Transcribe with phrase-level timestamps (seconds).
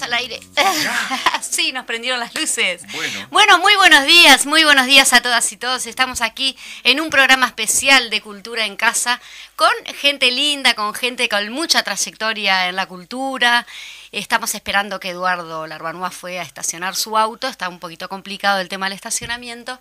[0.00, 0.40] Al aire.
[1.42, 2.80] sí, nos prendieron las luces.
[2.94, 3.28] Bueno.
[3.30, 5.86] bueno, muy buenos días, muy buenos días a todas y todos.
[5.86, 9.20] Estamos aquí en un programa especial de Cultura en Casa
[9.54, 9.70] con
[10.00, 13.66] gente linda, con gente con mucha trayectoria en la cultura.
[14.12, 17.48] Estamos esperando que Eduardo Larbanúa fue a estacionar su auto.
[17.48, 19.78] Está un poquito complicado el tema del estacionamiento.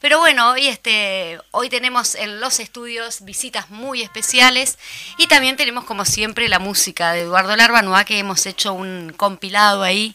[0.00, 4.78] Pero bueno, hoy, este, hoy tenemos en los estudios visitas muy especiales
[5.16, 9.82] y también tenemos como siempre la música de Eduardo Larbanua que hemos hecho un compilado
[9.82, 10.14] ahí.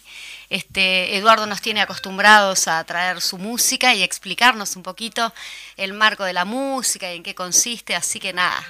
[0.52, 5.34] Este, Eduardo nos tiene acostumbrados a traer su música y explicarnos un poquito
[5.78, 8.62] el marco de la música y en qué consiste, así que nada.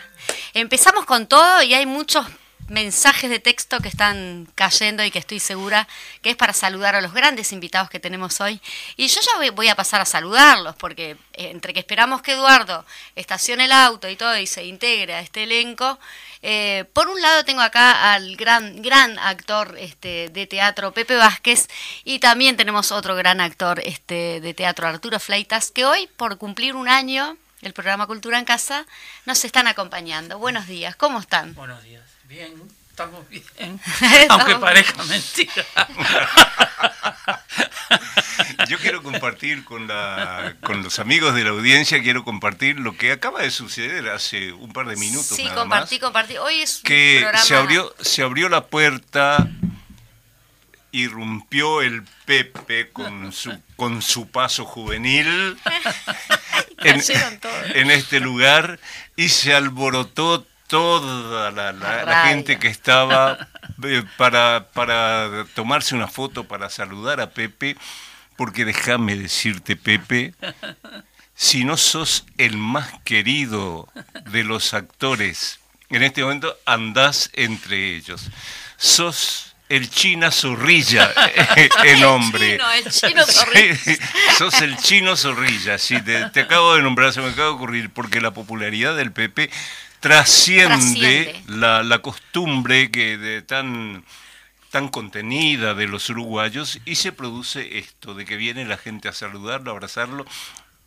[0.53, 2.25] Empezamos con todo y hay muchos
[2.71, 5.87] mensajes de texto que están cayendo y que estoy segura
[6.21, 8.61] que es para saludar a los grandes invitados que tenemos hoy.
[8.95, 12.85] Y yo ya voy a pasar a saludarlos, porque eh, entre que esperamos que Eduardo
[13.15, 15.99] estacione el auto y todo y se integre a este elenco,
[16.41, 21.67] eh, por un lado tengo acá al gran, gran actor este, de teatro Pepe Vázquez
[22.03, 26.75] y también tenemos otro gran actor este, de teatro Arturo Fleitas, que hoy por cumplir
[26.75, 28.85] un año el programa Cultura en Casa
[29.25, 30.39] nos están acompañando.
[30.39, 31.53] Buenos días, ¿cómo están?
[31.53, 32.10] Buenos días.
[32.31, 32.53] Bien,
[32.89, 33.43] estamos bien,
[34.29, 35.65] aunque parezca mentira.
[38.69, 43.11] Yo quiero compartir con, la, con los amigos de la audiencia, quiero compartir lo que
[43.11, 45.35] acaba de suceder hace un par de minutos.
[45.35, 46.37] Sí, compartí, compartí.
[46.37, 49.49] Hoy es que se abrió, se abrió la puerta,
[50.93, 55.57] irrumpió el Pepe con su, con su paso juvenil
[56.77, 57.03] en,
[57.75, 58.79] en este lugar
[59.17, 63.49] y se alborotó toda la, gente que estaba
[63.83, 67.75] eh, para, para tomarse una foto, para saludar a Pepe,
[68.37, 70.33] porque déjame decirte, Pepe,
[71.35, 73.89] si no sos el más querido
[74.31, 75.59] de los actores,
[75.89, 78.29] en este momento andás entre ellos.
[78.77, 81.13] Sos el China Zorrilla,
[81.83, 82.59] el hombre.
[82.77, 83.75] El chino, Zorrilla.
[84.37, 87.89] sos el chino Zorrilla, sí, te, te, acabo de nombrar, se me acaba de ocurrir,
[87.89, 89.49] porque la popularidad del Pepe
[90.01, 94.03] trasciende, La, costumbre que de tan
[94.71, 99.13] tan contenida de los uruguayos y se produce esto de que viene la gente a
[99.13, 100.25] saludarlo, a abrazarlo.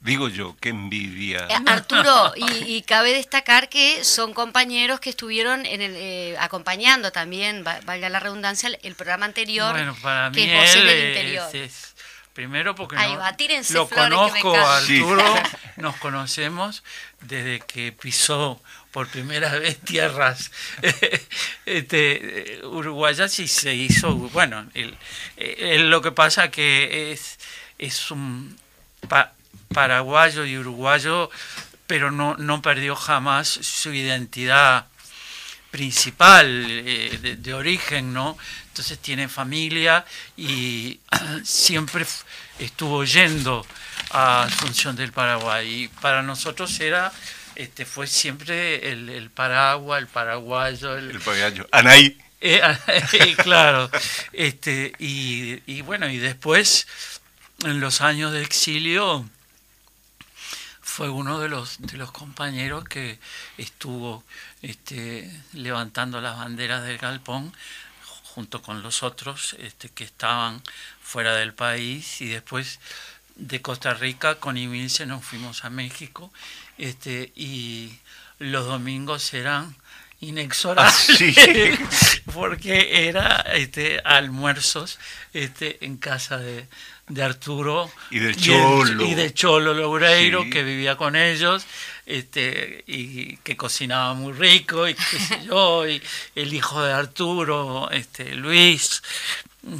[0.00, 1.46] Digo yo, qué envidia.
[1.48, 7.62] Eh, Arturo, y, cabe destacar que son compañeros que estuvieron en el, eh, acompañando también,
[7.62, 11.50] valga la redundancia, el programa anterior, bueno, para que mí es del Interior.
[12.32, 13.16] primero porque no,
[13.70, 15.34] lo conozco Arturo,
[15.76, 16.82] nos conocemos
[17.20, 18.60] desde que pisó
[18.94, 20.52] por primera vez tierras
[21.66, 27.40] este, uruguayas y se hizo, bueno, el, lo que pasa que es,
[27.76, 28.56] es un
[29.74, 31.28] paraguayo y uruguayo,
[31.88, 34.86] pero no, no perdió jamás su identidad
[35.72, 38.38] principal eh, de, de, origen, ¿no?
[38.68, 40.04] Entonces tiene familia
[40.36, 41.00] y
[41.42, 42.06] siempre
[42.60, 43.66] estuvo yendo
[44.10, 45.84] a Asunción del Paraguay.
[45.84, 47.12] Y para nosotros era
[47.56, 50.96] este fue siempre el, el paraguas, el paraguayo.
[50.96, 51.66] El, el paraguayo.
[51.70, 52.18] Anaí.
[52.40, 52.60] Eh,
[53.12, 53.90] eh, claro.
[54.32, 56.86] Este, y, y, bueno, y después,
[57.64, 59.28] en los años de exilio,
[60.94, 63.18] fue uno de los, de los compañeros que
[63.58, 64.22] estuvo
[64.62, 67.52] este, levantando las banderas del galpón
[68.22, 70.62] junto con los otros este, que estaban
[71.02, 72.78] fuera del país y después
[73.36, 76.32] de Costa Rica con Imilce nos fuimos a México
[76.78, 77.92] este, y
[78.38, 79.76] los domingos eran
[80.20, 84.98] inexorables ah, porque era este, almuerzos
[85.32, 86.66] este, en casa de,
[87.08, 89.04] de Arturo y del Cholo.
[89.04, 91.66] y, de Cholo Loureiro que vivía con ellos
[92.06, 96.02] este y que cocinaba muy rico y qué sé yo y
[96.34, 99.02] el hijo de Arturo este Luis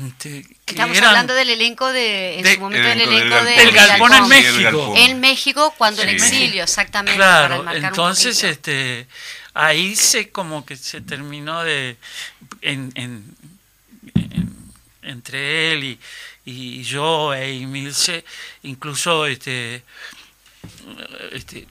[0.07, 4.29] este, Estamos hablando del elenco de, en su momento del elenco del, del Galpón, en
[4.29, 4.95] México.
[4.97, 7.17] En México, cuando el exilio, exactamente.
[7.17, 9.07] Claro, entonces este,
[9.53, 11.97] ahí se como que se terminó de,
[12.63, 13.37] en, en,
[15.03, 16.01] entre él y,
[16.47, 18.25] y yo e Emilce,
[18.63, 19.83] incluso este,
[21.33, 21.67] este,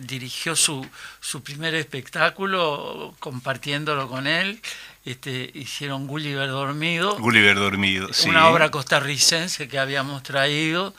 [0.00, 0.86] dirigió su,
[1.20, 4.60] su primer espectáculo compartiéndolo con él
[5.04, 7.16] este, hicieron Gulliver Dormido.
[7.18, 8.28] Gulliver Dormido, sí.
[8.28, 10.94] Una obra costarricense que habíamos traído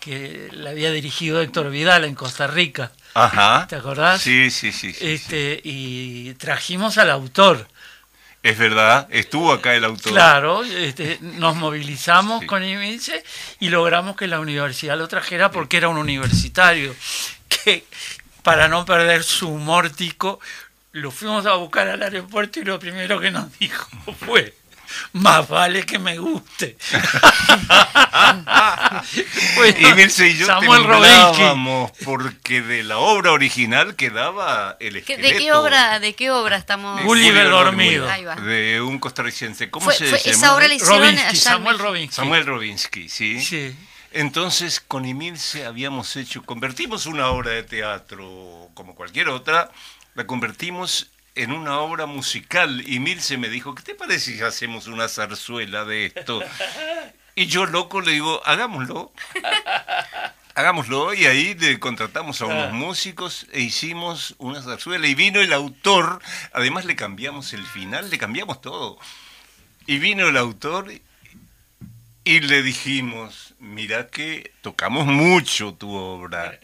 [0.00, 2.90] que la había dirigido Héctor Vidal en Costa Rica.
[3.14, 3.66] Ajá.
[3.68, 4.22] ¿Te acordás?
[4.22, 4.94] Sí, sí, sí.
[5.00, 7.68] este, Y trajimos al autor.
[8.42, 10.12] Es verdad, estuvo acá el autor.
[10.12, 13.22] Claro, este, nos movilizamos con Imince
[13.60, 16.94] y logramos que la universidad lo trajera porque era un universitario
[17.50, 17.84] que,
[18.42, 19.90] para no perder su humor
[20.92, 23.88] lo fuimos a buscar al aeropuerto y lo primero que nos dijo
[24.26, 24.54] fue,
[25.12, 26.76] más vale que me guste.
[29.78, 35.28] y Mirce y yo Samuel temblábamos porque de la obra original quedaba el esqueleto.
[35.28, 37.02] ¿De qué obra, de qué obra estamos?
[37.04, 38.08] Gulliver dormido.
[38.44, 39.70] De un costarricense.
[39.70, 40.18] ¿Cómo se llama?
[40.24, 42.14] Esa obra la hicieron Samuel Robinsky.
[42.14, 43.40] Samuel Robinsky, sí.
[43.40, 43.76] Sí.
[44.12, 49.70] Entonces, con Emilce habíamos hecho, convertimos una obra de teatro como cualquier otra,
[50.20, 54.86] la convertimos en una obra musical y Milce me dijo, ¿qué te parece si hacemos
[54.86, 56.42] una zarzuela de esto?
[57.34, 59.12] Y yo loco le digo, hagámoslo.
[60.54, 62.74] Hagámoslo y ahí le contratamos a unos ah.
[62.74, 66.20] músicos e hicimos una zarzuela y vino el autor,
[66.52, 68.98] además le cambiamos el final, le cambiamos todo.
[69.86, 70.92] Y vino el autor
[72.24, 76.58] y le dijimos, mira que tocamos mucho tu obra.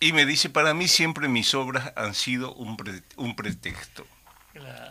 [0.00, 2.76] Y me dice, para mí siempre mis obras han sido un,
[3.16, 4.06] un pretexto.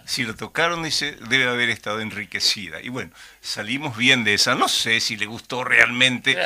[0.05, 2.81] Si lo tocaron, dice, debe haber estado enriquecida.
[2.81, 3.11] Y bueno,
[3.41, 4.53] salimos bien de esa.
[4.53, 6.37] No sé si le gustó realmente,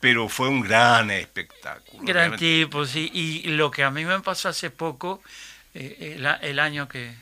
[0.00, 2.02] pero fue un gran espectáculo.
[2.02, 3.10] Gran tipo, sí.
[3.12, 5.22] Y lo que a mí me pasó hace poco,
[5.74, 7.14] eh, el, año que,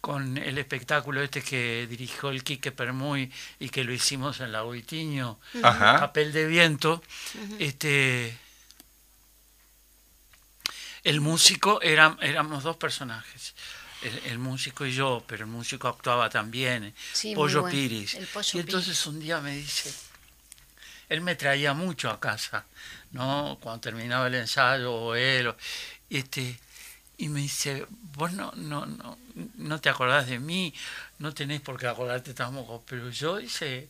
[0.00, 4.62] con el espectáculo este que dirigió el Quique Permuy y que lo hicimos en la
[4.62, 7.02] Boitiño, Papel de Viento,
[7.58, 8.38] este
[11.04, 13.54] el músico era, éramos dos personajes.
[14.26, 16.94] El, músico y yo, pero el músico actuaba también,
[17.34, 18.18] Pollo Piris.
[18.52, 19.90] y entonces un día me dice,
[21.08, 22.66] él me traía mucho a casa,
[23.12, 23.56] ¿no?
[23.62, 25.54] Cuando terminaba el ensayo o él,
[26.10, 26.60] este,
[27.16, 29.16] y me dice, vos no, no, no,
[29.56, 30.74] no te acordás de mí,
[31.18, 33.88] no tenés por qué acordarte tampoco, pero yo dice,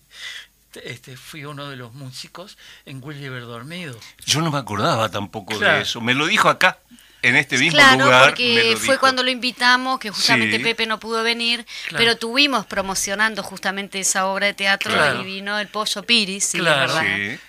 [0.85, 3.99] este, fui uno de los músicos en Gulliver Dormido.
[4.25, 6.79] Yo no me acordaba tampoco de eso, me lo dijo acá
[7.25, 8.25] en este mismo claro, lugar.
[8.31, 13.99] porque fue cuando lo invitamos, que justamente Pepe no pudo venir, pero tuvimos promocionando justamente
[14.00, 16.94] esa obra de teatro y vino el Pollo Piris, sí, claro.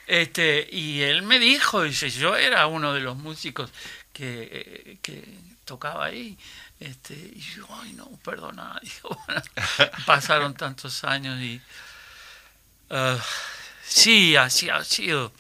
[0.08, 3.70] Este, y él me dijo, dice, yo era uno de los músicos
[4.14, 5.24] que, que
[5.66, 6.38] tocaba ahí.
[6.80, 8.80] Este, y yo, ay no, perdona,
[10.06, 11.62] pasaron tantos años y
[12.90, 13.20] uh,
[13.84, 15.32] sí, así ha sido.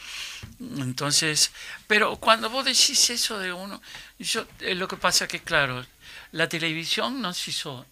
[0.60, 1.52] Entonces,
[1.88, 3.82] pero cuando vos decís eso de uno,
[4.20, 5.86] yo, eh, lo que pasa que, claro,
[6.32, 7.86] la televisión nos hizo,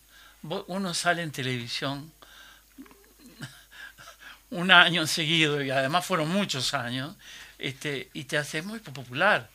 [0.68, 2.12] uno sale en televisión
[4.52, 7.16] un año seguido, y además fueron muchos años,
[7.58, 9.50] este, y te hace muy popular.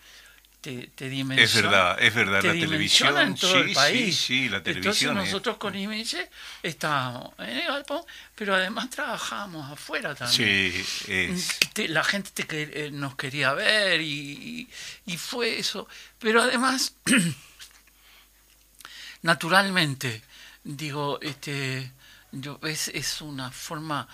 [0.61, 4.17] Te, te es verdad, es verdad, la televisión en todo sí, el país.
[4.17, 5.13] Sí, sí, la televisión.
[5.13, 6.29] Entonces nosotros con Imeche
[6.65, 8.03] estábamos en el galpón,
[8.35, 10.73] pero además trabajamos afuera también.
[10.73, 11.89] Sí, es...
[11.89, 14.69] la gente te, eh, nos quería ver y,
[15.07, 15.87] y fue eso.
[16.19, 16.93] Pero además,
[19.23, 20.23] naturalmente,
[20.65, 21.93] digo, este,
[22.33, 24.09] yo, es, es una forma,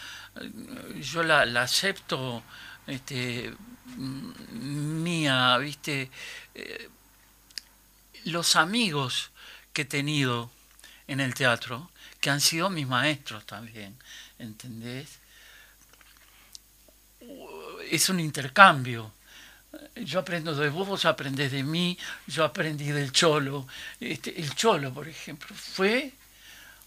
[1.00, 2.42] yo la, acepto
[2.86, 3.52] este,
[3.96, 6.10] mía, ¿viste?
[6.54, 6.88] Eh,
[8.24, 9.30] los amigos
[9.72, 10.50] que he tenido
[11.06, 13.96] en el teatro, que han sido mis maestros también,
[14.38, 15.18] ¿entendés?
[17.90, 19.12] Es un intercambio
[19.96, 23.66] yo aprendo de vos, vos aprendés de mí, yo aprendí del Cholo.
[24.00, 26.12] Este, el Cholo, por ejemplo, fue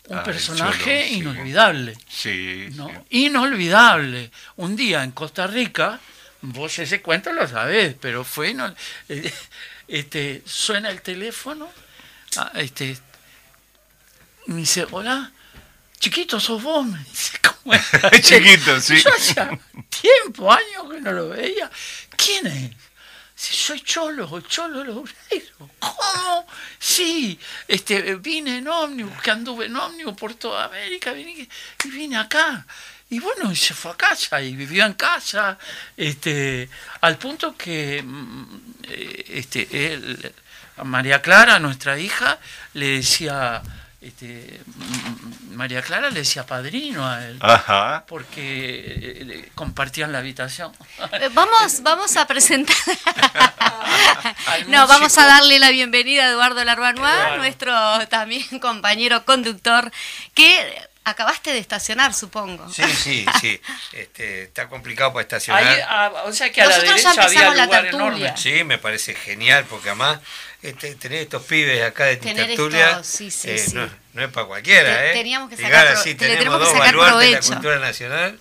[0.07, 1.97] un ah, personaje inolvidable.
[2.07, 2.67] Sí,
[3.09, 4.31] Inolvidable.
[4.55, 5.99] Un día en Costa Rica,
[6.41, 8.53] vos ese cuento lo sabés, pero fue...
[8.53, 8.73] No,
[9.09, 9.33] eh,
[9.87, 11.69] este, suena el teléfono,
[12.37, 12.97] ah, este,
[14.47, 15.31] me dice, hola,
[15.99, 17.75] chiquito, sos vos, me dice, ¿cómo
[18.21, 19.01] Chiquito, sí.
[19.01, 19.59] Yo hacía
[19.89, 21.69] tiempo, años que no lo veía.
[22.15, 22.71] ¿Quién es?
[23.38, 25.70] Si soy Cholo, Cholo Loureiro.
[25.77, 26.48] ¿Cómo?
[26.79, 31.48] Sí, este, vine en ómnibus, que anduve en ómnibus por toda América, vine,
[31.84, 32.65] y vine acá.
[33.12, 35.56] Y bueno, se fue a casa y vivió en casa,
[35.96, 36.67] este,
[37.01, 40.34] al punto que mm, eh, este, él,
[40.84, 42.39] María Clara, nuestra hija,
[42.74, 43.62] le decía,
[44.00, 44.62] este,
[45.51, 47.39] María Clara le decía padrino a él,
[48.08, 50.72] porque eh, compartían la habitación.
[51.13, 52.75] Eh, vamos, vamos a presentar.
[54.68, 57.74] no, vamos a darle la bienvenida a Eduardo Larbanois, nuestro
[58.08, 59.92] también compañero conductor,
[60.36, 62.70] que acabaste de estacionar, supongo.
[62.70, 63.62] Sí, sí, sí.
[63.94, 65.66] Este, está complicado para estacionar.
[65.88, 68.34] Ah, o sea que a la derecha había lugar enorme.
[68.36, 70.20] Sí, me parece genial, porque además
[70.61, 75.07] este, tener estos pibes acá de tertulia sí, sí, eh, no, no, es para cualquiera,
[75.07, 75.13] ¿eh?
[75.13, 78.39] Teníamos que sacar, así, tenemos dos baluartes de la cultura nacional,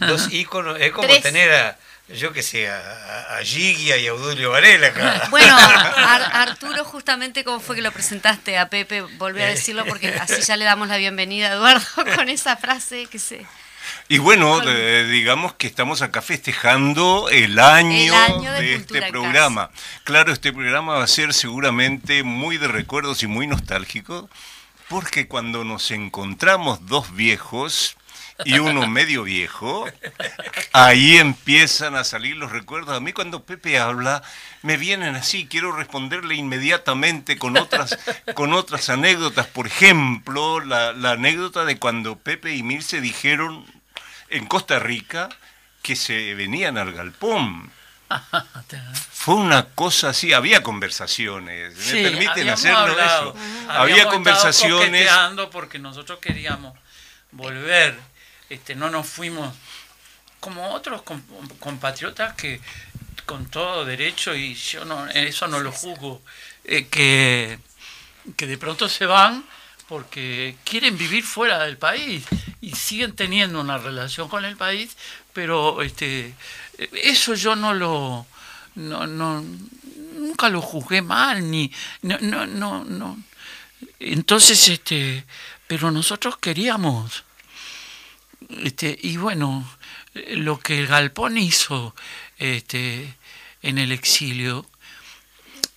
[0.00, 1.78] dos íconos, es como tener a
[2.08, 5.26] yo que sé, a, a Gigi y a Eudulio Varela acá.
[5.30, 5.56] Bueno,
[6.32, 9.54] Arturo, justamente como fue que lo presentaste a Pepe, volví a eh.
[9.54, 13.46] decirlo porque así ya le damos la bienvenida a Eduardo con esa frase que se...
[14.08, 18.12] Y bueno, digamos que estamos acá festejando el año,
[18.58, 19.70] de, este programa.
[20.04, 24.28] Claro, este programa va a ser seguramente muy de recuerdos y muy nostálgico,
[24.88, 27.96] porque cuando nos encontramos dos viejos,
[28.44, 29.86] y uno medio viejo,
[30.72, 32.96] ahí empiezan a salir los recuerdos.
[32.96, 34.22] A mí cuando Pepe habla,
[34.62, 37.98] me vienen así, quiero responderle inmediatamente con otras,
[38.34, 39.46] con otras anécdotas.
[39.46, 43.64] Por ejemplo, la, anécdota de cuando Pepe y Mir se dijeron
[44.32, 45.28] en Costa Rica
[45.82, 47.70] que se venían al galpón.
[49.12, 53.34] Fue una cosa así, había conversaciones, me permiten hacerlo eso.
[53.68, 55.08] Había conversaciones.
[55.50, 56.76] porque nosotros queríamos
[57.30, 58.12] volver
[58.52, 59.54] este, no nos fuimos
[60.38, 61.02] como otros
[61.58, 62.60] compatriotas que
[63.24, 66.20] con todo derecho, y yo no, eso no lo juzgo,
[66.64, 67.58] eh, que,
[68.36, 69.42] que de pronto se van
[69.92, 72.24] porque quieren vivir fuera del país
[72.62, 74.96] y siguen teniendo una relación con el país,
[75.34, 76.34] pero este,
[76.78, 78.26] eso yo no lo,
[78.76, 79.44] no, no,
[80.16, 81.70] nunca lo juzgué mal, ni,
[82.00, 83.18] no, no, no.
[84.00, 85.26] Entonces, este,
[85.66, 87.24] pero nosotros queríamos
[88.62, 89.76] este, y bueno,
[90.14, 91.94] lo que Galpón hizo
[92.38, 93.14] este,
[93.60, 94.64] en el exilio,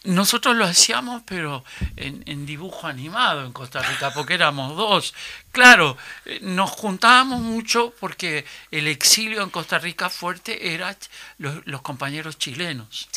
[0.05, 1.63] nosotros lo hacíamos, pero
[1.95, 5.13] en, dibujo animado en Costa Rica, porque éramos dos.
[5.51, 5.97] Claro,
[6.41, 10.95] nos juntábamos mucho porque el exilio en Costa Rica fuerte era
[11.37, 13.07] los, compañeros chilenos.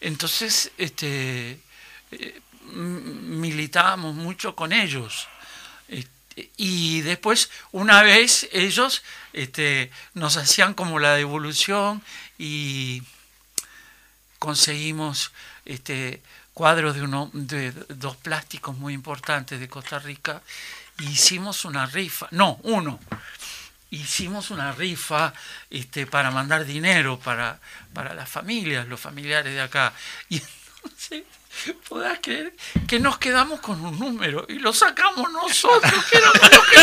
[0.00, 1.60] Entonces, este,
[2.10, 2.40] eh,
[2.72, 5.28] militábamos mucho con ellos
[6.56, 12.02] y después una vez ellos este, nos hacían como la devolución
[12.38, 13.02] y
[14.38, 15.32] conseguimos
[15.64, 16.22] este,
[16.54, 20.42] cuadros de, uno, de dos plásticos muy importantes de Costa Rica
[21.00, 23.00] e hicimos una rifa, no, uno,
[23.90, 25.32] hicimos una rifa
[25.70, 27.58] este, para mandar dinero para,
[27.92, 29.92] para las familias, los familiares de acá.
[30.28, 30.42] Y
[30.84, 31.24] entonces
[31.88, 32.54] podrás creer
[32.88, 36.76] que nos quedamos con un número y lo sacamos nosotros, que éramos los que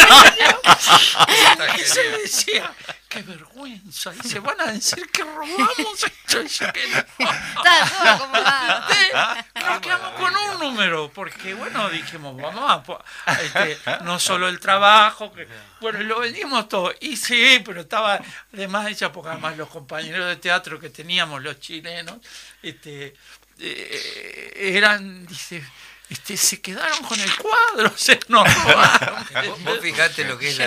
[1.81, 2.71] Y se decía,
[3.09, 6.43] qué vergüenza, y se van a decir que robamos esto.
[9.55, 15.33] Nos quedamos con un número, porque bueno, dijimos, vamos a, este, no solo el trabajo,
[15.33, 15.47] que,
[15.81, 16.93] bueno, lo vendimos todo.
[17.01, 18.21] Y sí, pero estaba
[18.53, 22.17] además hecha, porque además los compañeros de teatro que teníamos, los chilenos,
[22.61, 23.15] este,
[23.57, 25.63] eh, eran, dice,
[26.09, 29.25] este, se quedaron con el cuadro, se nos robaron.
[29.63, 30.61] Vos fijate lo que es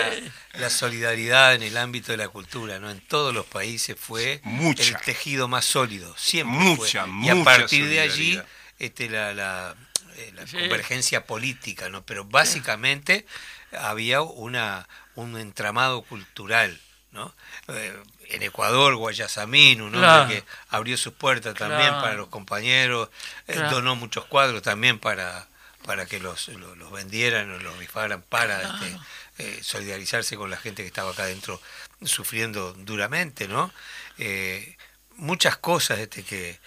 [0.54, 2.90] la, solidaridad en el ámbito de la cultura, ¿no?
[2.90, 8.00] En todos los países fue el tejido más sólido, siempre mucha, Y a partir de
[8.00, 8.40] allí,
[8.78, 9.76] este, la, la,
[10.16, 12.04] eh, convergencia política, ¿no?
[12.06, 13.26] Pero básicamente
[13.72, 16.80] había una, un entramado cultural,
[17.10, 17.34] ¿no?
[17.68, 17.96] Eh,
[18.32, 23.10] en Ecuador, Guayasamín, un hombre que abrió sus puertas también para los compañeros,
[23.46, 25.46] eh, donó muchos cuadros también para,
[25.84, 28.98] para que los, los, vendieran o los rifaran para este,
[29.38, 31.60] eh, solidarizarse con la gente que estaba acá adentro
[32.02, 33.70] sufriendo duramente, ¿no?
[34.18, 34.76] Eh,
[35.16, 36.58] muchas cosas este, que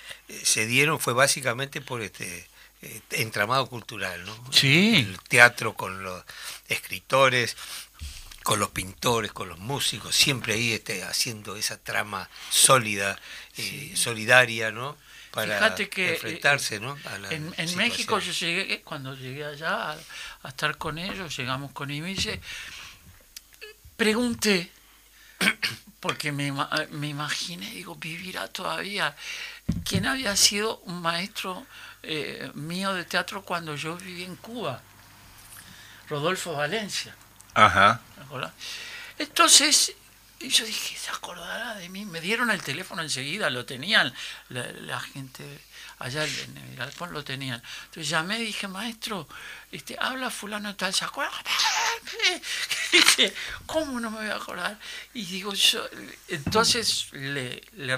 [0.44, 2.48] se dieron fue básicamente por este
[3.12, 4.52] entramado cultural, ¿no?
[4.52, 4.98] Sí.
[4.98, 6.24] El teatro con los
[6.68, 7.58] escritores,
[8.46, 13.18] con los pintores, con los músicos, siempre ahí este, haciendo esa trama sólida,
[13.58, 14.96] eh, solidaria, ¿no?
[15.32, 16.96] Para que, enfrentarse, ¿no?
[17.32, 19.94] en, México yo llegué, cuando llegué allá
[20.44, 22.40] a, estar con ellos, llegamos con Imice,
[23.98, 24.72] pregunté,
[26.00, 26.54] porque me,
[26.92, 29.16] me, imaginé, digo, vivirá todavía,
[29.84, 31.66] quién había sido un maestro
[32.04, 34.84] eh, mío de teatro cuando yo viví en Cuba,
[36.08, 37.16] Rodolfo Valencia.
[37.56, 38.02] Ajá.
[39.18, 39.94] Entonces,
[40.40, 42.06] yo dije, se acordará de mí.
[42.06, 44.14] Me dieron el teléfono enseguida, lo tenían,
[44.50, 45.44] la, gente
[46.00, 47.62] allá en el galpón lo tenían.
[47.86, 49.28] Entonces llamé y dije, maestro,
[49.72, 51.36] este, habla fulano tal, ¿se acuerda?
[53.66, 54.78] ¿Cómo no me voy a acordar?
[55.14, 55.86] Y digo, yo,
[56.28, 57.94] entonces le, le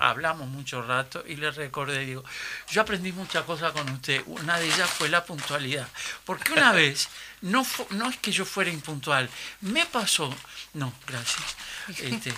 [0.00, 2.24] hablamos mucho rato y le recordé, digo,
[2.70, 4.22] yo aprendí muchas cosas con usted.
[4.26, 5.88] Una de ellas fue la puntualidad.
[6.24, 7.08] Porque una vez,
[7.42, 9.28] no, no es que yo fuera impuntual,
[9.60, 10.34] me pasó,
[10.74, 11.56] no, gracias.
[11.98, 12.32] Este,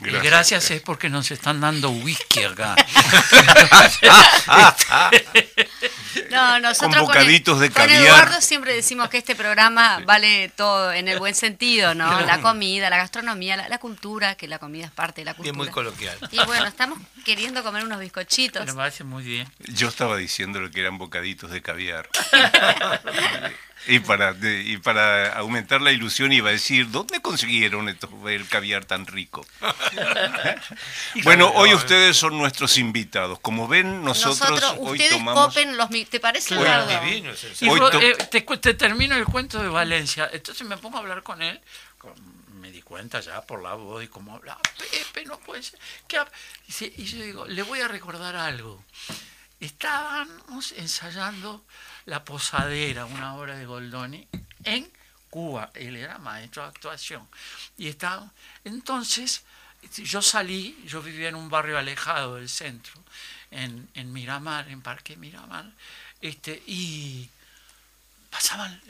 [0.00, 0.22] Gracias.
[0.22, 2.74] gracias es porque nos están dando whisky acá.
[6.30, 11.18] no, nosotros con, bocaditos de Eduardo siempre decimos que este programa vale todo en el
[11.18, 12.20] buen sentido, ¿no?
[12.22, 15.52] La comida, la gastronomía, la, cultura, que la comida es parte de la cultura.
[15.52, 16.16] Es muy coloquial.
[16.30, 18.64] Y bueno, estamos queriendo comer unos bizcochitos.
[18.66, 19.46] Me parece muy bien.
[19.58, 22.08] Yo estaba diciendo que eran bocaditos de caviar.
[23.86, 29.06] Y para, y para aumentar la ilusión iba a decir, ¿dónde consiguieron el caviar tan
[29.06, 29.46] rico?
[31.24, 33.40] bueno, hoy ustedes son nuestros invitados.
[33.40, 35.46] Como ven, nosotros, hoy tomamos...
[35.46, 35.88] Copen los...
[36.10, 36.56] ¿Te parece.
[36.56, 40.28] Eh, te, te, termino el cuento de Valencia.
[40.32, 41.60] Entonces me pongo a hablar con él.
[42.60, 44.60] Me di cuenta ya por la voz y cómo hablaba.
[44.78, 45.78] Pepe, no puede ser.
[46.96, 48.84] Y yo digo, le voy a recordar algo.
[49.58, 51.64] Estábamos ensayando
[52.06, 54.26] la Posadera, una obra de Goldoni,
[54.64, 54.90] en
[55.28, 55.70] Cuba.
[55.74, 57.26] Él era maestro de actuación.
[57.78, 58.30] Y estaba,
[58.64, 59.42] entonces,
[59.96, 62.94] yo salí, yo vivía en un barrio alejado del centro,
[63.50, 65.70] en, en Miramar, en Parque Miramar,
[66.20, 67.28] este, y
[68.30, 68.80] pasaban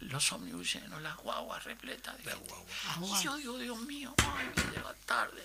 [0.00, 4.94] los ómnibus llenos, las guaguas repletas de Y yo digo, Dios mío, ay, me llega
[5.06, 5.42] tarde.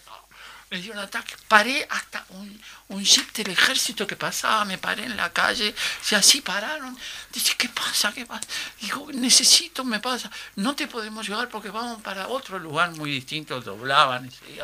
[0.71, 1.35] Me dio un ataque.
[1.47, 5.75] Paré hasta un, un jeep del ejército que pasaba, me paré en la calle,
[6.09, 6.97] y así pararon.
[7.31, 8.11] Dice, ¿qué pasa?
[8.11, 8.47] ¿Qué pasa?
[8.81, 10.31] Dijo, necesito, me pasa.
[10.55, 14.61] No te podemos llevar porque vamos para otro lugar muy distinto, doblaban y se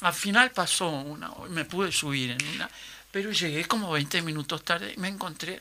[0.00, 2.70] Al final pasó una, me pude subir en una,
[3.10, 5.60] pero llegué como 20 minutos tarde y me encontré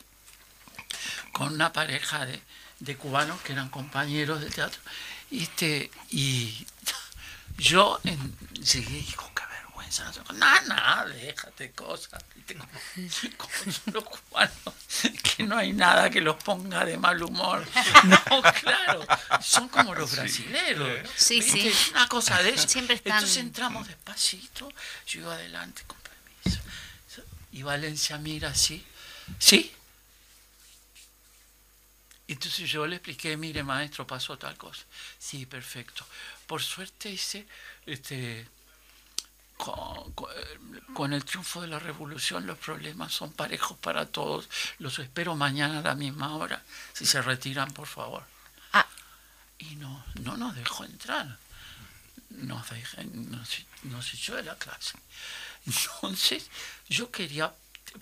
[1.31, 2.41] con una pareja de,
[2.79, 4.79] de cubanos que eran compañeros de teatro.
[5.31, 6.65] Y, este, y
[7.57, 10.11] yo en, llegué y digo, qué vergüenza.
[10.33, 12.23] No, nada, déjate cosas.
[13.37, 14.73] Como, son los cubanos,
[15.21, 17.63] que no hay nada que los ponga de mal humor.
[18.05, 19.05] No, claro,
[19.41, 21.07] son como los brasileros.
[21.15, 21.71] Sí, sí.
[21.91, 22.67] Una cosa de eso.
[22.67, 23.17] Siempre están...
[23.17, 24.71] Entonces entramos despacito,
[25.05, 26.63] yo iba adelante con permiso.
[27.51, 28.83] Y Valencia mira así.
[29.37, 29.71] ¿Sí?
[32.29, 34.83] Entonces yo le expliqué, mire maestro, pasó tal cosa.
[35.17, 36.05] Sí, perfecto.
[36.45, 37.47] Por suerte hice,
[37.87, 38.47] este,
[40.93, 44.47] con, el triunfo de la revolución los problemas son parejos para todos.
[44.77, 46.63] Los espero mañana a la misma hora.
[46.93, 48.23] Si se retiran, por favor.
[48.73, 48.85] Ah.
[49.57, 51.35] Y no, no nos dejó entrar.
[52.29, 54.99] Nos, dejó, nos, nos echó de la clase.
[55.65, 56.47] Entonces,
[56.87, 57.51] yo quería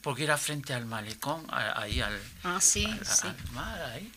[0.01, 3.27] porque era frente al malecón, ahí al, ah, sí, sí.
[3.51, 4.11] mar, ahí.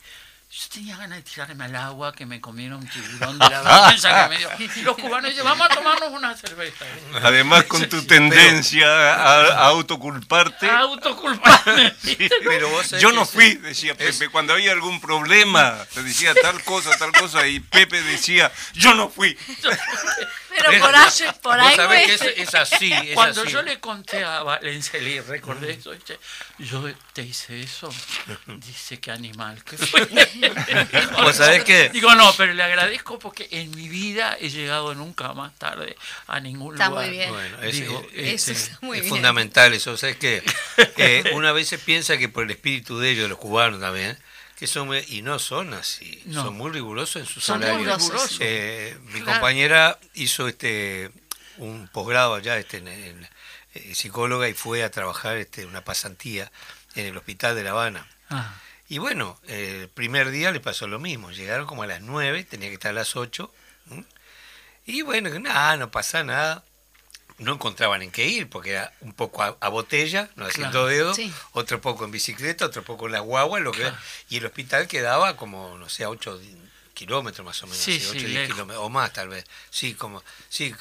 [0.52, 4.24] Yo tenía ganas de tirarme al agua, que me comiera un tiburón de la vergüenza
[4.24, 4.48] que me dio.
[4.59, 6.85] Y los cubanos dicen, vamos a tomarnos una cerveza.
[7.22, 10.68] Además, con tu tendencia a, autoculparte.
[10.68, 11.94] A autoculparme.
[13.00, 14.28] Yo no fui, decía Pepe.
[14.28, 19.09] Cuando había algún problema, te decía tal cosa, tal cosa, y Pepe decía, yo no
[19.09, 19.38] fui.
[20.51, 21.11] Pero por ahí,
[21.43, 22.93] por ahí que es, así.
[23.15, 25.93] Cuando yo le conté a Valencia, le recordé eso,
[26.59, 27.89] yo te hice eso.
[28.47, 30.09] Dice que animal que fue.
[31.23, 31.89] ¿Vos sabés qué?
[31.91, 36.41] Digo, no, pero le agradezco porque en mi vida he llegado nunca más tarde a
[36.41, 37.07] ningún está lugar.
[37.07, 37.31] Muy bien.
[37.31, 39.97] Bueno, es, eso este, es, muy fundamental eso.
[39.97, 40.43] ¿Sabes qué?
[40.97, 44.19] Eh, una vez se piensa que por el espíritu de ellos, de los cubanos también,
[44.61, 47.62] que son y no son así, son muy rigurosos en sus son
[48.40, 51.11] eh, mi compañera hizo este
[51.57, 56.53] un posgrado allá este, en, eh, psicóloga y fue a trabajar este, una pasantía
[56.94, 58.07] en el hospital de La Habana.
[58.29, 58.53] Ah.
[58.87, 61.31] Y bueno, el primer día le pasó lo mismo.
[61.31, 63.51] Llegaron como a las 9, tenía que estar a las 8.
[64.85, 66.64] Y bueno, nada, no pasa nada.
[67.40, 71.14] No encontraban en qué ir, porque era un poco a, botella, no haciendo dedo,
[71.53, 73.90] otro poco en bicicleta, otro poco en la guagua, lo que,
[74.29, 76.40] y el hospital quedaba como, no sé, a 8
[76.94, 79.46] kilómetros más o menos, sí, 8 kilómetros, o más tal vez.
[79.70, 80.74] Sí, como, sí,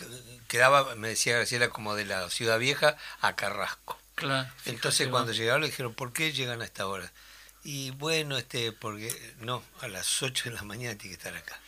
[0.47, 3.97] quedaba, me decía Graciela, como de la Ciudad Vieja a Carrasco.
[4.15, 7.09] Claro, Entonces cuando llegaron le dijeron, ¿por qué llegan a esta hora?
[7.63, 11.59] Y bueno, este, porque no, a las 8 de la mañana tiene que estar acá.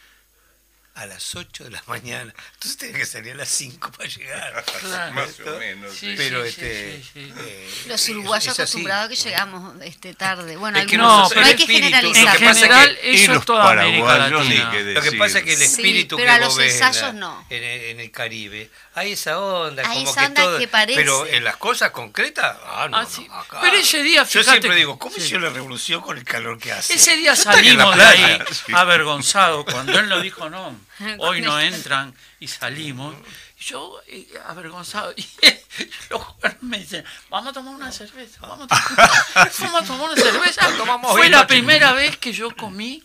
[0.93, 2.33] A las 8 de la mañana.
[2.53, 4.65] Entonces tenía que salir a las 5 para llegar.
[5.13, 5.97] Más o menos.
[6.01, 10.57] Pero este, eh, los uruguayos acostumbrados que llegamos este, tarde.
[10.57, 12.41] Bueno, es que no, pero hay que generalizar.
[12.41, 14.73] En general, eso es toda América Latina.
[14.73, 17.45] Lo que pasa es que el espíritu que vos los ves en, no.
[17.49, 20.59] en, el, Caribe, hay esa onda, como que todo.
[20.87, 23.59] Pero en las cosas concretas, ah, no, ah, no acá.
[23.61, 24.45] Pero ese día, fíjate.
[24.45, 26.93] Yo siempre digo, ¿cómo hizo la revolución con el calor que hace?
[26.95, 28.39] Ese día salimos de ahí
[28.73, 29.65] avergonzados.
[29.65, 30.75] Cuando él lo dijo, no,
[31.19, 33.15] hoy no entran y salimos.
[33.59, 35.25] Y yo, eh, avergonzado, y
[36.09, 40.15] los jóvenes me dicen, vamos a tomar una cerveza, vamos a tomar, a tomar una
[40.15, 40.67] cerveza.
[41.11, 43.03] Fue la primera vez que yo comí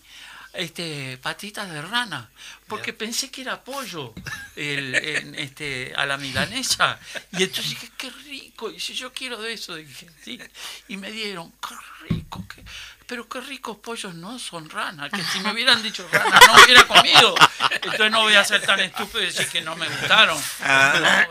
[0.57, 2.29] este, patitas de rana,
[2.67, 4.15] porque pensé que era pollo
[4.57, 4.95] el,
[5.37, 6.99] este, a la milanesa.
[7.33, 8.71] Y entonces dije, qué rico.
[8.71, 10.41] Y si yo quiero de eso, dije, sí.
[10.89, 11.75] Y me dieron, qué
[12.09, 12.45] rico.
[12.49, 12.65] Qué...
[13.07, 16.87] Pero qué ricos pollos no son ranas, que si me hubieran dicho rana no hubiera
[16.87, 17.35] comido.
[17.71, 20.39] Entonces no voy a ser tan estúpido y decir que no me gustaron.
[20.63, 21.25] Ah.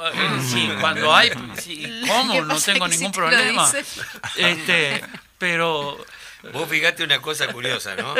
[0.49, 3.69] sí, cuando hay, sí, como, no tengo ningún problema.
[4.35, 5.03] Este,
[5.38, 6.05] pero
[6.53, 8.15] Vos fíjate una cosa curiosa, ¿no?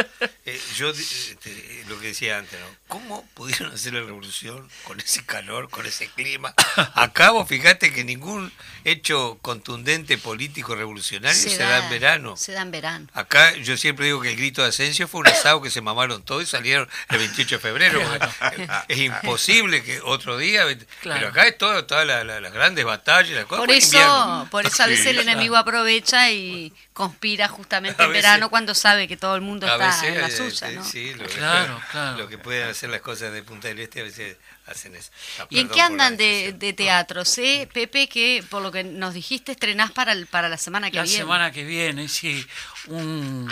[0.46, 2.68] Eh, yo este, lo que decía antes, ¿no?
[2.88, 6.54] ¿Cómo pudieron hacer la revolución con ese calor, con ese clima?
[6.93, 8.52] Acá vos fíjate que ningún
[8.84, 12.38] hecho contundente político revolucionario se, da, en verano.
[12.38, 13.08] Se da en verano.
[13.13, 16.21] Acá yo siempre digo que el grito de Asensio fue un asado que se mamaron
[16.21, 18.02] todos y salieron el 28 de febrero.
[18.88, 20.65] Es imposible que otro día,
[21.02, 23.65] pero acá es todo, todas las, grandes batallas, las cosas.
[23.65, 28.74] Por eso, por eso a veces el enemigo aprovecha y conspira justamente en verano cuando
[28.74, 30.84] sabe que todo el mundo está en la eh, suya, ¿no?
[30.84, 32.17] Sí, lo, claro, claro.
[32.17, 35.12] Lo que pueden hacer las cosas de Punta del Este a veces hacen eso.
[35.40, 37.26] Ah, ¿Y en qué andan de, teatro?
[37.26, 41.02] Sé, Pepe, que por lo que nos dijiste estrenás para, el, para la semana que
[41.02, 41.12] viene.
[41.12, 42.46] La semana que viene, sí.
[42.88, 43.52] Un,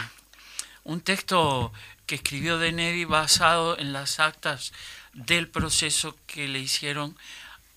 [0.84, 1.72] un texto
[2.06, 4.74] que escribió De Nevi basado en las actas
[5.14, 7.16] del proceso que le hicieron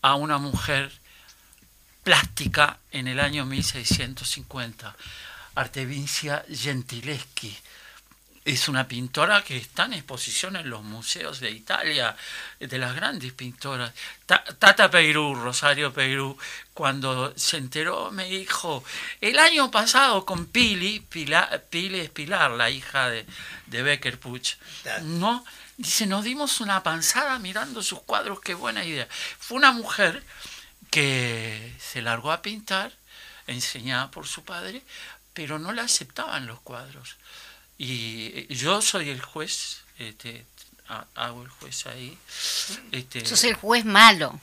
[0.03, 0.93] a una mujer
[2.03, 4.97] plástica en el año 1650.
[5.55, 7.57] Artevincia Gentileschi.
[8.47, 12.17] Es una pintora que está en exposición en los museos de Italia,
[12.61, 13.93] de las grandes pintoras.
[14.25, 16.39] Tata Peirú, Rosario Peirú,
[16.73, 18.85] cuando se enteró me dijo,
[19.21, 23.27] el año pasado con Pili, Pili es Pilar, la hija de,
[23.67, 24.55] de Becker Puch,
[25.03, 25.45] ¿no?
[25.77, 29.09] Dice, nos dimos una panzada mirando sus cuadros, qué buena idea.
[29.41, 30.23] Fue una mujer
[30.93, 32.93] que se largó a pintar,
[33.49, 34.85] enseñada por su padre,
[35.35, 37.17] pero no la aceptaban los cuadros.
[37.79, 40.45] Y eh, yo soy el juez, este,
[41.15, 42.17] hago el juez ahí.
[42.93, 44.41] Este, Sos el juez malo.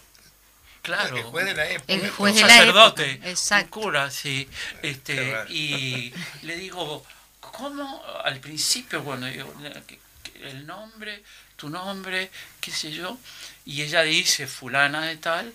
[0.82, 1.94] Claro, el juez de la época.
[1.94, 4.50] El juez de sacerdote, un cura, sí.
[4.82, 7.06] Este, y le digo,
[7.40, 11.24] ¿cómo al principio, bueno, el nombre,
[11.56, 13.18] tu nombre, qué sé yo?
[13.66, 15.54] Y ella dice, fulana de tal,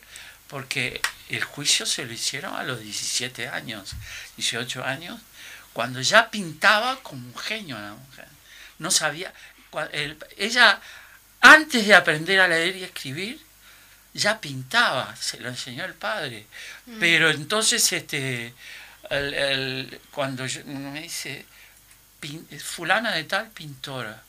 [0.48, 3.94] porque el juicio se lo hicieron a los 17 años,
[4.38, 5.20] 18 años,
[5.78, 8.26] cuando ya pintaba como un genio la mujer.
[8.80, 9.32] No sabía,
[10.36, 10.80] ella
[11.40, 13.40] antes de aprender a leer y escribir,
[14.12, 16.48] ya pintaba, se lo enseñó el padre.
[16.86, 16.98] Mm.
[16.98, 18.52] Pero entonces, este,
[20.10, 21.46] cuando me dice,
[22.58, 24.20] fulana de tal pintora,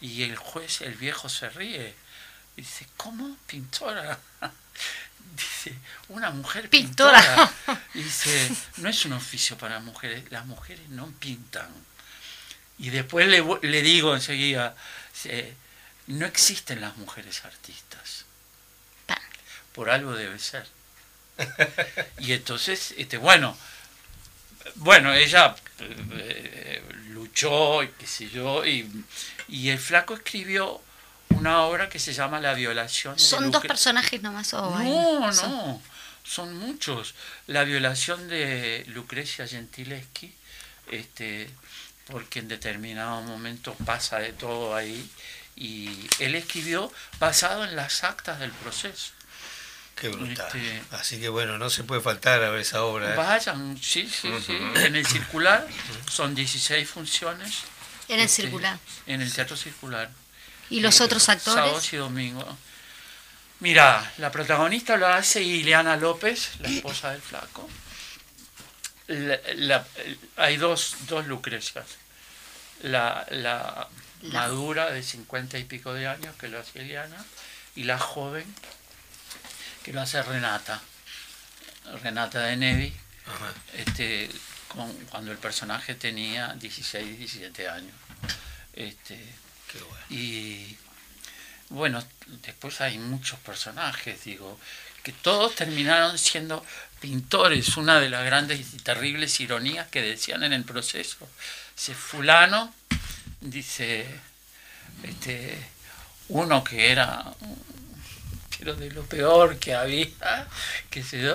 [0.00, 1.96] y el juez, el viejo se ríe,
[2.56, 4.20] y dice, ¿cómo pintora?
[5.36, 5.74] Dice,
[6.08, 7.52] una mujer pintora.
[7.94, 11.68] Dice, no es un oficio para mujeres, las mujeres no pintan.
[12.78, 14.76] Y después le, le digo enseguida,
[16.08, 18.24] no existen las mujeres artistas.
[19.72, 20.66] Por algo debe ser.
[22.18, 23.56] Y entonces, este, bueno,
[24.76, 28.90] bueno, ella eh, luchó y qué sé yo, y,
[29.48, 30.82] y el flaco escribió
[31.36, 33.18] una obra que se llama La violación.
[33.18, 35.82] ¿Son dos personajes nomás o No, no,
[36.24, 37.14] son muchos.
[37.46, 40.34] La violación de Lucrecia Gentileschi,
[40.90, 41.48] este,
[42.06, 45.08] porque en determinado momento pasa de todo ahí,
[45.54, 49.12] y él escribió basado en las actas del proceso.
[49.94, 50.46] Qué brutal.
[50.46, 53.14] Este, Así que bueno, no se puede faltar a ver esa obra.
[53.14, 53.16] ¿eh?
[53.16, 54.58] Vayan, sí, sí, sí.
[54.74, 55.66] En el circular
[56.10, 57.62] son 16 funciones.
[58.08, 58.78] En el este, circular.
[59.06, 60.10] En el teatro circular.
[60.70, 61.54] ¿Y los otros actores?
[61.54, 62.46] Sábados y domingos.
[63.60, 67.68] Mira, la protagonista lo hace Ileana López, la esposa del flaco.
[70.36, 71.86] hay dos, dos Lucrecias.
[72.82, 73.88] La, la,
[74.22, 77.24] madura de cincuenta y pico de años, que lo hace Ileana,
[77.74, 78.44] y la joven,
[79.84, 80.82] que lo hace Renata.
[82.02, 82.92] Renata de Nevi,
[83.74, 84.28] este,
[85.10, 87.94] cuando el personaje tenía 16, 17 años.
[88.72, 89.18] Este,
[90.10, 90.76] y
[91.68, 92.02] bueno,
[92.42, 94.58] después hay muchos personajes, digo,
[95.02, 96.64] que todos terminaron siendo
[97.00, 101.28] pintores, una de las grandes y terribles ironías que decían en el proceso.
[101.76, 102.74] Dice, fulano,
[103.40, 104.06] dice,
[105.02, 105.58] este,
[106.28, 107.24] uno que era,
[108.58, 110.08] de lo peor que había,
[110.90, 111.34] que se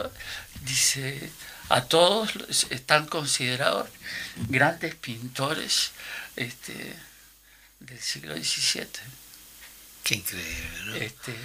[0.62, 1.32] dice,
[1.70, 2.32] a todos
[2.70, 3.88] están considerados
[4.50, 5.92] grandes pintores
[6.36, 6.94] este,
[7.82, 8.88] del siglo XVII.
[10.04, 10.96] Qué increíble, ¿no?
[10.96, 11.36] Este,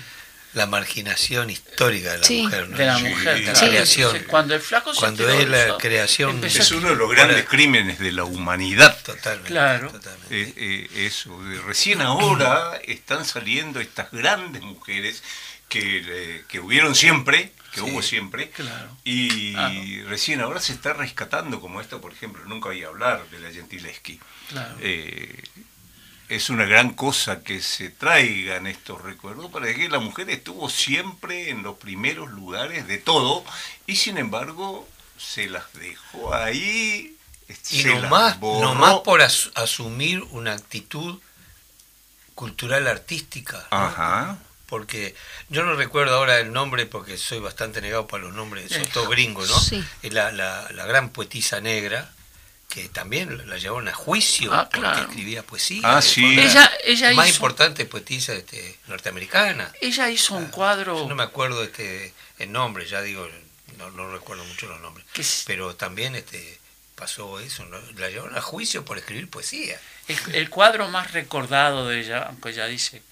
[0.54, 4.24] la marginación histórica de la mujer, De la mujer, la creación.
[4.26, 6.42] Cuando el flaco se Cuando es la creación.
[6.42, 8.96] Es uno de los grandes crímenes de la humanidad.
[9.02, 9.48] Totalmente.
[9.48, 9.92] Claro.
[10.30, 11.38] Eh, eh, eso.
[11.66, 15.22] Recién ahora están saliendo estas grandes mujeres
[15.68, 18.50] que, que hubieron siempre, que hubo siempre,
[19.04, 23.50] y recién ahora se está rescatando, como esto, por ejemplo, nunca oí hablar de la
[23.50, 24.18] Gentileschi.
[24.48, 24.76] Claro.
[26.28, 30.68] Eh, es una gran cosa que se traigan estos recuerdos para que la mujer estuvo
[30.68, 33.44] siempre en los primeros lugares de todo
[33.86, 37.16] y sin embargo se las dejó ahí.
[37.70, 41.20] Y nomás, más por asumir una actitud
[42.34, 43.66] cultural artística.
[43.70, 44.38] Ajá.
[44.66, 45.14] Porque
[45.48, 49.08] yo no recuerdo ahora el nombre porque soy bastante negado para los nombres, son todos
[49.08, 49.60] gringos, ¿no?
[49.60, 49.84] Sí.
[50.10, 52.12] La, la, la gran poetisa negra,
[52.68, 55.80] que también la llevaron a juicio ah, porque escribía poesía.
[55.84, 56.38] Ah, sí.
[56.38, 59.72] Ella, ella más importante poetisa este, norteamericana.
[59.80, 61.06] Ella hizo un ah, cuadro.
[61.08, 63.26] no me acuerdo este el nombre, ya digo,
[63.78, 65.06] no, no recuerdo mucho los nombres.
[65.46, 66.58] Pero también este
[66.96, 67.64] pasó eso,
[67.96, 69.78] la llevaron a juicio por escribir poesía.
[70.32, 73.02] El, cuadro más recordado de ella, aunque ella dice,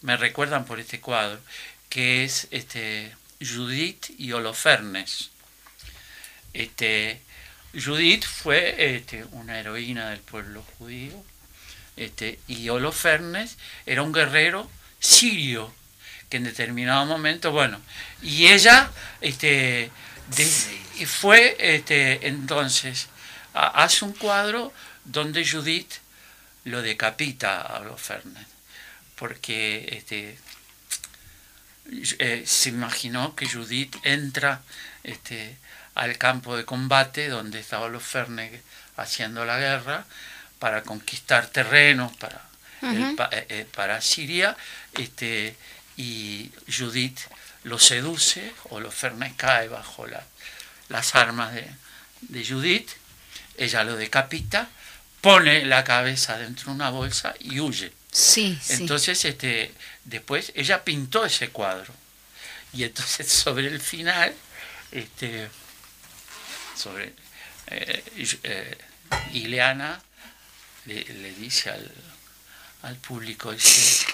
[0.00, 1.38] me recuerdan por este cuadro,
[1.90, 5.30] que es este Judith y Holofernes.
[6.54, 7.20] Este,
[7.82, 11.24] Judith fue este, una heroína del pueblo judío
[11.96, 13.56] este, y Holofernes
[13.86, 15.72] era un guerrero sirio
[16.28, 17.80] que en determinado momento, bueno,
[18.22, 19.90] y ella este,
[21.06, 23.08] fue este, entonces,
[23.52, 24.72] hace un cuadro
[25.04, 25.92] donde Judith
[26.64, 28.46] lo decapita a Holofernes,
[29.16, 30.38] porque este,
[32.18, 34.62] eh, se imaginó que Judith entra
[35.02, 35.58] este,
[35.94, 38.60] al campo de combate donde estaban los Fernes
[38.96, 40.04] haciendo la guerra
[40.58, 42.42] para conquistar terrenos para,
[42.82, 44.56] eh, eh, para Siria
[44.94, 45.56] este,
[45.96, 47.20] y Judith
[47.64, 50.06] lo seduce o los Fernes cae bajo
[50.88, 51.68] las armas de,
[52.28, 52.90] de Judith,
[53.56, 54.68] ella lo decapita,
[55.20, 57.92] pone la cabeza dentro de una bolsa y huye.
[58.10, 59.72] Sí, entonces, este,
[60.04, 61.92] después ella pintó ese cuadro.
[62.72, 64.34] Y entonces sobre el final,
[64.92, 65.48] este,
[66.76, 67.14] sobre
[67.68, 68.02] eh,
[68.42, 68.78] eh,
[69.32, 70.00] Ileana
[70.86, 71.92] le, dice al,
[72.82, 74.06] al público, dice,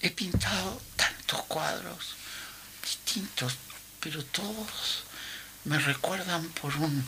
[0.00, 2.14] he pintado tantos cuadros
[2.82, 3.56] distintos,
[4.00, 5.04] pero todos
[5.64, 7.06] me recuerdan por un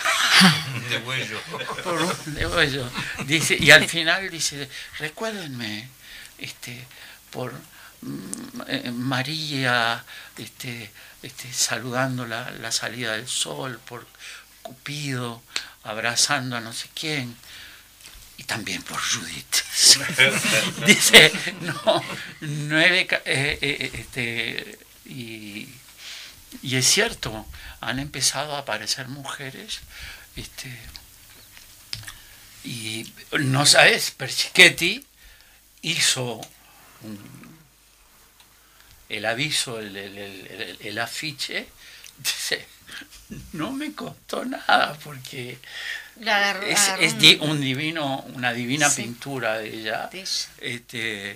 [1.84, 4.68] por un Dice, y al final dice,
[4.98, 5.88] recuérdenme,
[6.38, 6.86] este,
[7.30, 7.79] por eh,
[8.92, 10.04] María,
[10.36, 10.90] este,
[11.22, 14.06] este, saludando la, la, salida del sol, por
[14.62, 15.42] Cupido,
[15.82, 17.36] abrazando a no sé quién,
[18.38, 19.56] y también por Judith.
[20.86, 22.04] Dice, no,
[22.40, 25.68] nueve, eh, eh, este, y,
[26.62, 27.46] y, es cierto,
[27.80, 29.80] han empezado a aparecer mujeres,
[30.36, 30.74] este,
[32.64, 35.04] y no sabes, Persichetti
[35.82, 36.40] hizo
[37.02, 37.39] un,
[39.10, 41.66] el aviso, el, afiche,
[42.18, 42.66] dice,
[43.52, 45.58] no me costó nada porque
[46.98, 50.10] es, un divino, una divina pintura de ella,
[50.60, 51.34] este,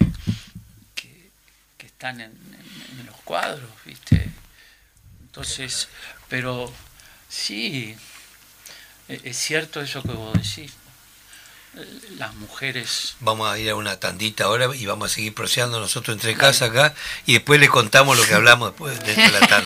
[0.95, 1.31] que,
[1.85, 2.33] están en,
[3.07, 4.29] los cuadros, ¿viste?
[5.23, 5.89] Entonces,
[6.29, 6.73] pero
[7.29, 7.97] sí,
[9.09, 10.73] e, es cierto eso que vos decís
[12.19, 13.17] las mujeres.
[13.21, 16.67] Vamos a ir a una tandita ahora y vamos a seguir proseando nosotros entre casa
[16.67, 16.95] acá
[17.27, 19.64] y después le contamos lo que hablamos después de la tanda.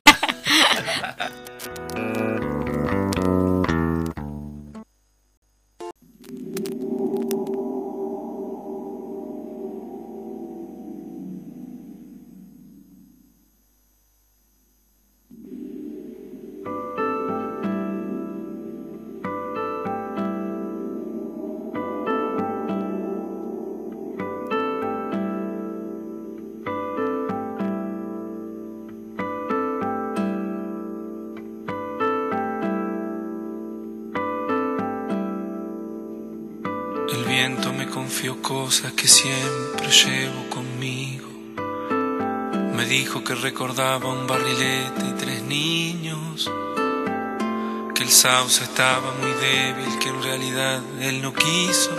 [48.79, 51.91] Estaba muy débil, que en realidad él no quiso,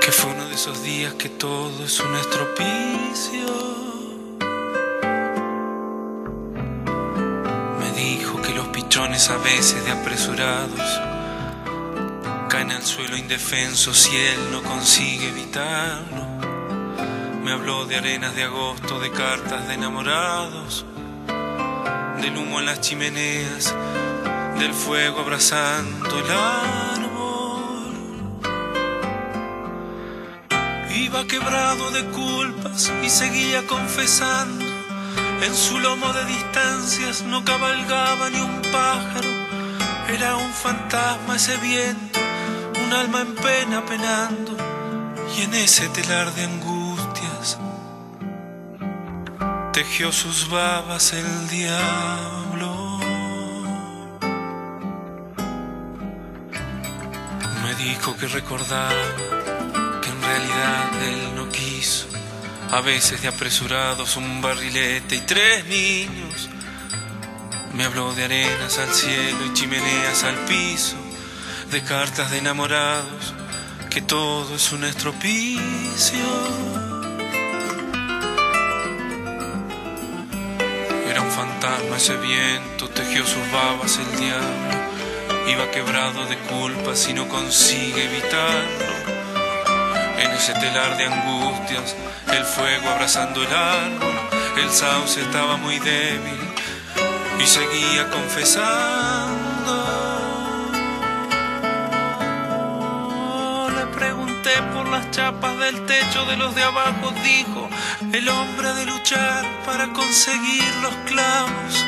[0.00, 3.48] que fue uno de esos días que todo es un estropicio.
[7.80, 11.00] Me dijo que los pichones a veces de apresurados
[12.48, 16.24] caen al suelo indefensos si él no consigue evitarlo.
[17.44, 20.86] Me habló de arenas de agosto, de cartas de enamorados,
[22.22, 23.74] del humo en las chimeneas,
[24.58, 27.06] del fuego abrazando el árbol.
[30.94, 34.64] Iba quebrado de culpas y seguía confesando.
[35.42, 39.28] En su lomo de distancias no cabalgaba ni un pájaro,
[40.08, 42.18] era un fantasma ese viento,
[42.84, 44.56] un alma en pena penando,
[45.36, 46.86] y en ese telar de angustia
[49.76, 52.95] tejió sus babas el diablo.
[57.86, 58.90] Dijo que recordaba
[60.02, 62.08] que en realidad él no quiso.
[62.72, 66.48] A veces de apresurados un barrilete y tres niños.
[67.74, 70.96] Me habló de arenas al cielo y chimeneas al piso,
[71.70, 73.34] de cartas de enamorados,
[73.88, 76.26] que todo es un estropicio.
[81.36, 84.95] fantasma ese viento tejió sus babas el diablo.
[85.48, 88.86] Iba quebrado de culpas y no consigue evitarlo.
[90.18, 91.94] En ese telar de angustias,
[92.32, 94.14] el fuego abrazando el árbol,
[94.62, 96.40] el sauce estaba muy débil
[97.38, 99.46] y seguía confesando.
[104.72, 107.68] por las chapas del techo de los de abajo, dijo
[108.12, 111.84] el hombre de luchar para conseguir los clavos,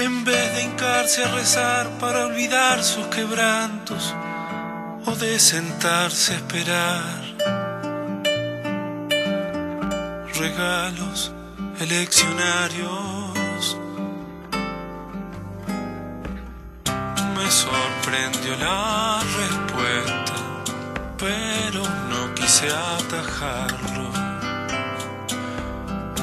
[0.00, 4.14] en vez de hincarse a rezar para olvidar sus quebrantos
[5.06, 7.20] o de sentarse a esperar.
[10.34, 11.32] Regalos
[11.80, 13.76] eleccionarios.
[17.36, 20.30] Me sorprendió la respuesta
[21.20, 24.10] pero no quise atajarlo,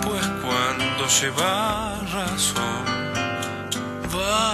[0.02, 3.07] pues cuando lleva razón,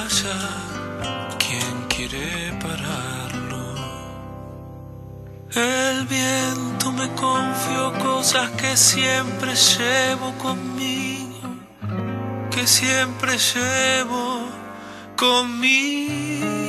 [0.04, 3.64] vaya quien quiere pararlo.
[5.56, 11.56] El viento me confió cosas que siempre llevo conmigo,
[12.52, 14.48] que siempre llevo
[15.16, 16.64] conmigo.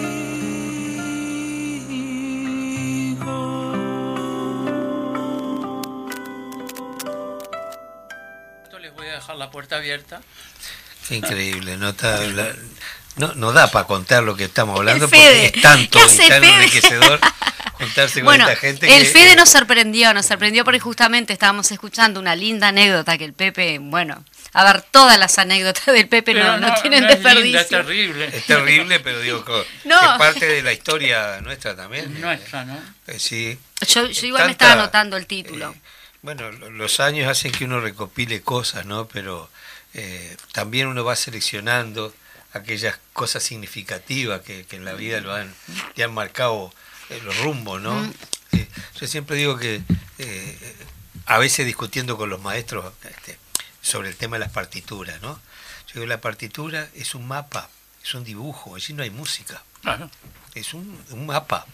[9.36, 10.20] la puerta abierta.
[11.10, 11.92] Increíble, no,
[13.16, 17.20] no, da para contar lo que estamos hablando porque es tanto y tan enriquecedor
[17.78, 18.96] contarse con esta gente.
[18.96, 23.32] El Fede nos sorprendió, nos sorprendió porque justamente estábamos escuchando una linda anécdota que el
[23.32, 27.60] Pepe, bueno, a ver, todas las anécdotas del Pepe no, no, tienen desperdicio.
[27.60, 28.30] es terrible.
[28.32, 32.20] Es terrible, pero digo, que es parte de la historia nuestra también.
[32.20, 32.80] Nuestra, ¿no?
[33.06, 33.58] Eh, sí.
[33.88, 35.72] Yo, igual me estaba anotando el título.
[35.72, 35.80] Eh,
[36.22, 39.06] bueno, los años hacen que uno recopile cosas, ¿no?
[39.08, 39.50] Pero
[39.92, 42.14] eh, también uno va seleccionando
[42.54, 45.54] aquellas cosas significativas que, en la vida lo han,
[45.94, 46.72] le han marcado
[47.10, 47.94] eh, los rumbos, ¿no?
[47.94, 48.12] Mm.
[48.52, 48.68] Eh,
[49.00, 49.82] yo siempre digo que
[51.26, 53.38] a veces discutiendo con los maestros este,
[53.82, 55.40] sobre el tema de las partituras, ¿no?
[55.88, 57.68] Yo digo, la partitura es un mapa,
[58.02, 59.62] es un dibujo, allí no hay música.
[60.54, 61.66] Es un, un mapa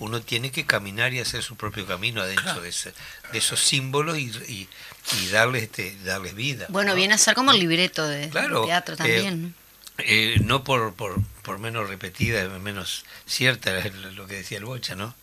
[0.00, 2.72] uno tiene que caminar y hacer su propio camino adentro de,
[3.32, 4.68] esos símbolos y,
[5.30, 6.66] darles, este, darles vida.
[6.68, 9.54] Bueno, viene a ser como el libreto de, teatro también.
[9.56, 9.67] Eh,
[9.98, 13.72] eh, no por, por, por, menos repetida, menos cierta
[14.14, 15.14] lo que decía el Bocha, ¿no?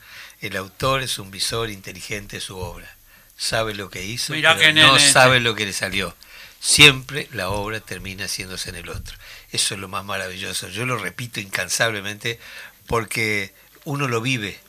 [0.41, 2.95] El autor es un visor inteligente de su obra.
[3.37, 6.15] Sabe lo que hizo, pero no sabe lo que le salió.
[6.59, 9.17] Siempre la obra termina haciéndose en el otro.
[9.51, 10.69] Eso es lo más maravilloso.
[10.69, 12.39] Yo lo repito incansablemente
[12.87, 14.59] porque uno lo vive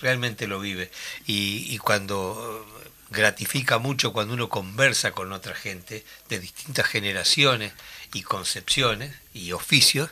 [0.00, 0.90] realmente lo vive.
[1.26, 2.66] Y, cuando
[3.10, 7.72] gratifica mucho cuando uno conversa con otra gente de distintas generaciones
[8.12, 10.10] y concepciones y oficios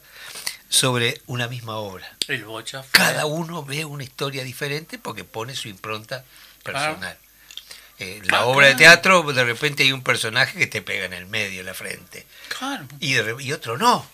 [0.69, 2.17] sobre una misma obra.
[2.91, 6.25] Cada uno ve una historia diferente porque pone su impronta
[6.63, 7.17] personal.
[8.01, 11.27] Eh, la obra de teatro, de repente hay un personaje que te pega en el
[11.27, 12.27] medio, en la frente.
[12.99, 14.05] Y, y otro no.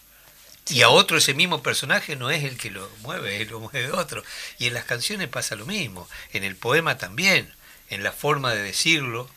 [0.68, 4.22] Y a otro ese mismo personaje no es el que lo mueve, lo mueve otro.
[4.58, 7.52] Y en las canciones pasa lo mismo, en el poema también,
[7.90, 9.28] en la forma de decirlo,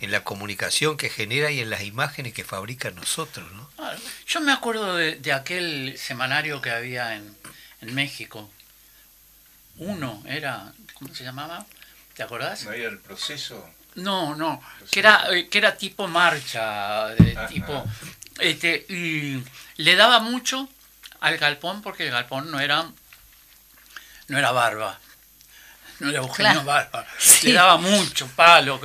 [0.00, 3.50] en la comunicación que genera y en las imágenes que fabrica nosotros.
[3.52, 3.70] ¿no?
[4.26, 7.36] Yo me acuerdo de, aquel semanario que había en,
[7.80, 8.50] en, México.
[9.76, 11.64] Uno era, ¿cómo se llamaba?
[12.14, 12.64] ¿Te acordás?
[12.64, 13.68] ¿No había el proceso?
[13.94, 17.84] No, no, que era, eh, que era tipo marcha, de tipo,
[18.38, 19.42] este, y
[19.76, 20.68] le daba mucho
[21.20, 22.88] al galpón porque el galpón no era,
[24.28, 25.00] no era barba,
[26.00, 26.64] no era Eugenio
[27.42, 28.80] le daba mucho palo.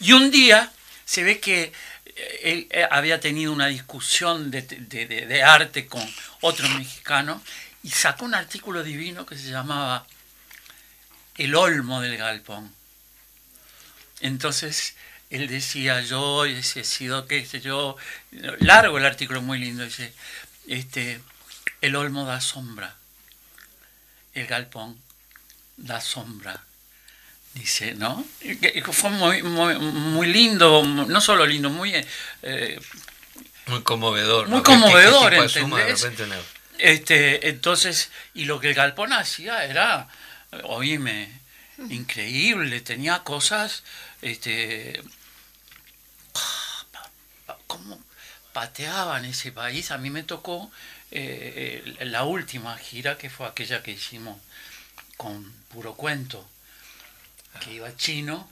[0.00, 0.70] Y un día
[1.04, 1.72] se ve que
[2.04, 6.06] eh, él eh, había tenido una discusión de, de arte con
[6.40, 7.42] otro mexicano
[7.82, 10.06] y sacó un artículo divino que se llamaba
[11.36, 12.72] El Olmo del Galpón.
[14.20, 14.94] Entonces
[15.30, 17.96] él decía, yo he sido, qué sé yo,
[18.60, 20.12] largo el artículo, muy lindo, dice,
[20.66, 21.20] este,
[21.82, 22.96] el olmo da sombra,
[24.32, 24.98] el galpón
[25.78, 26.60] da sombra,
[27.54, 28.24] dice, ¿no?
[28.92, 31.94] Fue muy, muy, lindo, no solo lindo, muy...
[32.42, 32.80] Eh,
[33.66, 34.48] muy conmovedor.
[34.48, 36.06] Muy conmovedor, ¿entendés?
[36.78, 40.08] Este, entonces, y lo que el galpón hacía era,
[40.64, 41.40] oíme,
[41.90, 43.82] increíble, tenía cosas
[44.22, 45.02] este,
[47.66, 48.00] cómo
[48.52, 49.90] pateaban ese país.
[49.90, 50.70] A mí me tocó
[51.10, 54.38] eh, la última gira, que fue aquella que hicimos
[55.16, 56.48] con puro cuento,
[57.60, 58.50] que iba chino,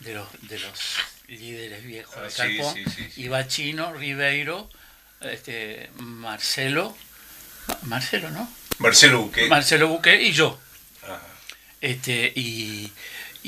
[0.00, 0.80] de los, de los
[1.26, 4.70] líderes viejos de Calpón, ah, iba chino, Ribeiro,
[5.20, 6.96] este, Marcelo,
[7.82, 8.50] Marcelo, ¿no?
[8.78, 9.48] Marcelo Buque.
[9.48, 10.58] Marcelo Buque y yo.
[11.80, 12.92] Este, y,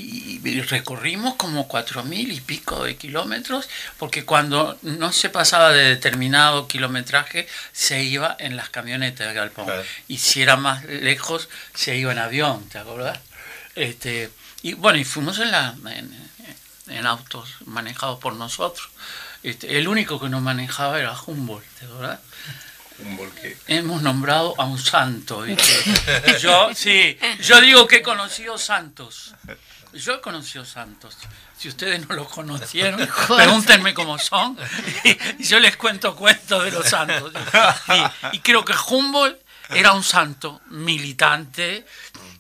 [0.00, 5.84] y recorrimos como cuatro mil y pico de kilómetros, porque cuando no se pasaba de
[5.84, 9.66] determinado kilometraje, se iba en las camionetas de Galpón.
[10.08, 13.18] Y si era más lejos, se iba en avión, ¿te acuerdas?
[13.74, 14.30] Este,
[14.62, 15.74] y bueno, y fuimos en, la,
[16.88, 18.88] en, autos manejados por nosotros.
[19.42, 22.20] Este, el único que no manejaba era Humboldt, ¿te acuerdas?
[23.66, 25.46] Hemos nombrado a un santo.
[26.40, 29.34] yo, sí, yo digo que he conocido santos.
[29.92, 31.16] Yo he conocido santos.
[31.56, 34.56] Si ustedes no los conocieron, pregúntenme cómo son
[35.04, 37.32] y, yo les cuento cuentos de los santos.
[38.32, 39.38] Y, creo que Humboldt
[39.70, 41.84] era un santo militante,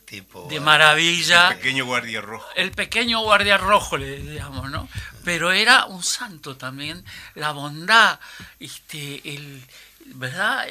[0.04, 1.50] tipo, de maravilla.
[1.50, 2.48] El pequeño guardia rojo.
[2.54, 4.88] El pequeño guardia rojo, le digamos, ¿no?
[5.24, 7.04] Pero era un santo también.
[7.34, 8.18] La bondad,
[8.58, 9.62] este, el,
[10.06, 10.66] ¿verdad?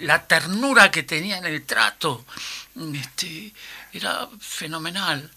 [0.00, 2.24] la ternura que tenía en el trato,
[2.94, 3.52] este,
[3.92, 5.30] era fenomenal.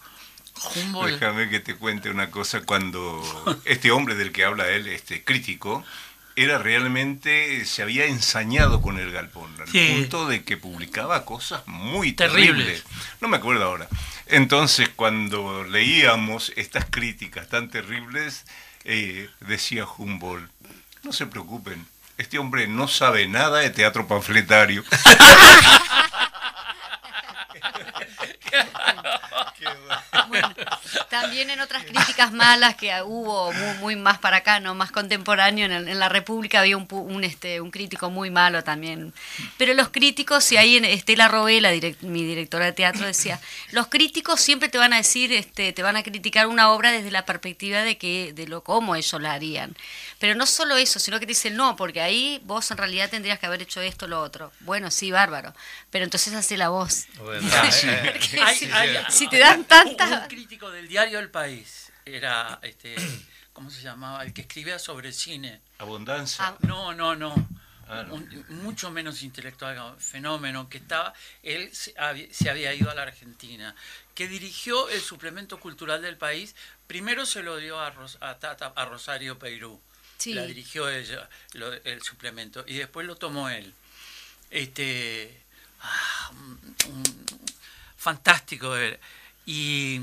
[1.05, 3.21] Déjame que te cuente una cosa, cuando
[3.65, 5.83] este hombre del que habla él, este crítico,
[6.35, 12.13] era realmente, se había ensañado con el galpón, al punto de que publicaba cosas muy
[12.13, 12.83] terribles.
[13.21, 13.87] No me acuerdo ahora.
[14.27, 18.45] Entonces, cuando leíamos estas críticas tan terribles,
[18.83, 20.49] eh, decía Humboldt,
[21.03, 21.85] no se preocupen,
[22.17, 24.83] este hombre no sabe nada de teatro panfletario.
[31.09, 35.99] también en otras críticas malas que hubo muy, más para acá, no más contemporáneo, en,
[35.99, 39.13] la República había un, este, un crítico muy malo también.
[39.57, 41.71] Pero los críticos, y ahí en Estela Robela,
[42.01, 43.39] mi directora de teatro, decía,
[43.71, 47.11] los críticos siempre te van a decir, este, te van a criticar una obra desde
[47.11, 49.75] la perspectiva de que de lo cómo ellos la harían.
[50.19, 53.39] Pero no solo eso, sino que te dicen, no, porque ahí vos en realidad tendrías
[53.39, 54.51] que haber hecho esto o lo otro.
[54.61, 55.53] Bueno, sí, bárbaro.
[55.91, 57.07] Pero entonces hace la voz.
[59.09, 60.23] si, te dan tantas...
[60.23, 62.95] Un crítico del diario El País era, este,
[63.53, 64.23] ¿cómo se llamaba?
[64.23, 65.61] El que escribía sobre cine.
[65.79, 66.45] Abundancia.
[66.45, 67.33] Ah, no, no, no.
[67.87, 68.05] Ah,
[68.49, 71.13] mucho menos intelectual, fenómeno, que estaba,
[71.43, 71.93] él se
[72.49, 73.75] había, ido a la Argentina,
[74.15, 76.55] que dirigió el suplemento cultural del país,
[76.87, 79.81] primero se lo dio a, a, Rosario Peirú,
[80.27, 81.27] la dirigió ella,
[81.83, 83.73] el suplemento, y después lo tomó él.
[84.49, 85.41] Este,
[85.81, 86.31] ah,
[87.97, 88.73] fantástico.
[89.45, 90.01] Y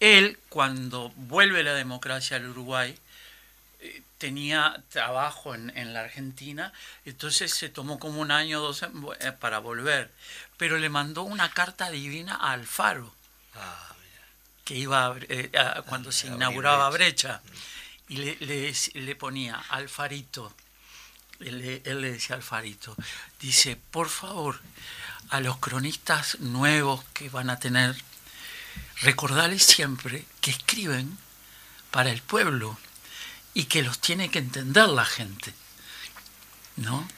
[0.00, 2.98] él, cuando vuelve la democracia al Uruguay,
[3.80, 6.72] eh, tenía trabajo en, la Argentina,
[7.04, 10.10] entonces se tomó como un año o dos eh, para volver,
[10.56, 13.14] pero le mandó una carta divina a Alfaro,
[13.54, 13.94] ah,
[14.64, 15.50] que iba eh,
[15.86, 17.40] cuando se inauguraba Brecha,
[18.08, 20.54] y le, le, ponía Alfarito,
[21.40, 22.96] él, él, le decía Alfarito,
[23.40, 24.60] dice, por favor,
[25.30, 27.96] a los cronistas nuevos que van a tener
[29.00, 31.18] recordarles siempre que escriben
[31.90, 32.78] para el pueblo
[33.54, 35.52] y que los tiene que entender la gente.
[36.76, 37.08] ¿No?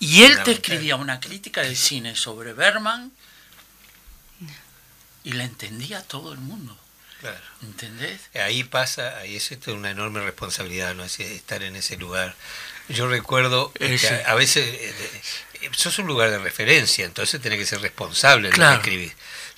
[0.00, 3.10] Y él te escribía una crítica de cine sobre Berman
[5.24, 6.78] y la entendía todo el mundo.
[7.20, 7.40] Claro.
[7.62, 8.20] ¿Entendés?
[8.34, 11.02] Ahí pasa, ahí es esto una enorme responsabilidad, ¿no?
[11.02, 12.36] Es estar en ese lugar.
[12.88, 15.22] Yo recuerdo que a, veces eh,
[15.62, 19.12] eh, sos un lugar de referencia, entonces tenés que ser responsable de lo que escribís.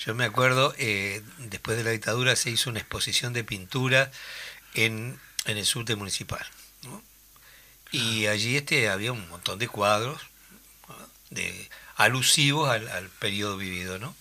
[0.05, 4.11] Yo me acuerdo, eh, después de la dictadura se hizo una exposición de pintura
[4.73, 6.45] en, en el sur de municipal.
[7.91, 10.21] Y allí este, había un montón de cuadros
[11.29, 13.99] de, alusivos al, al periodo vivido.
[13.99, 14.15] ¿no?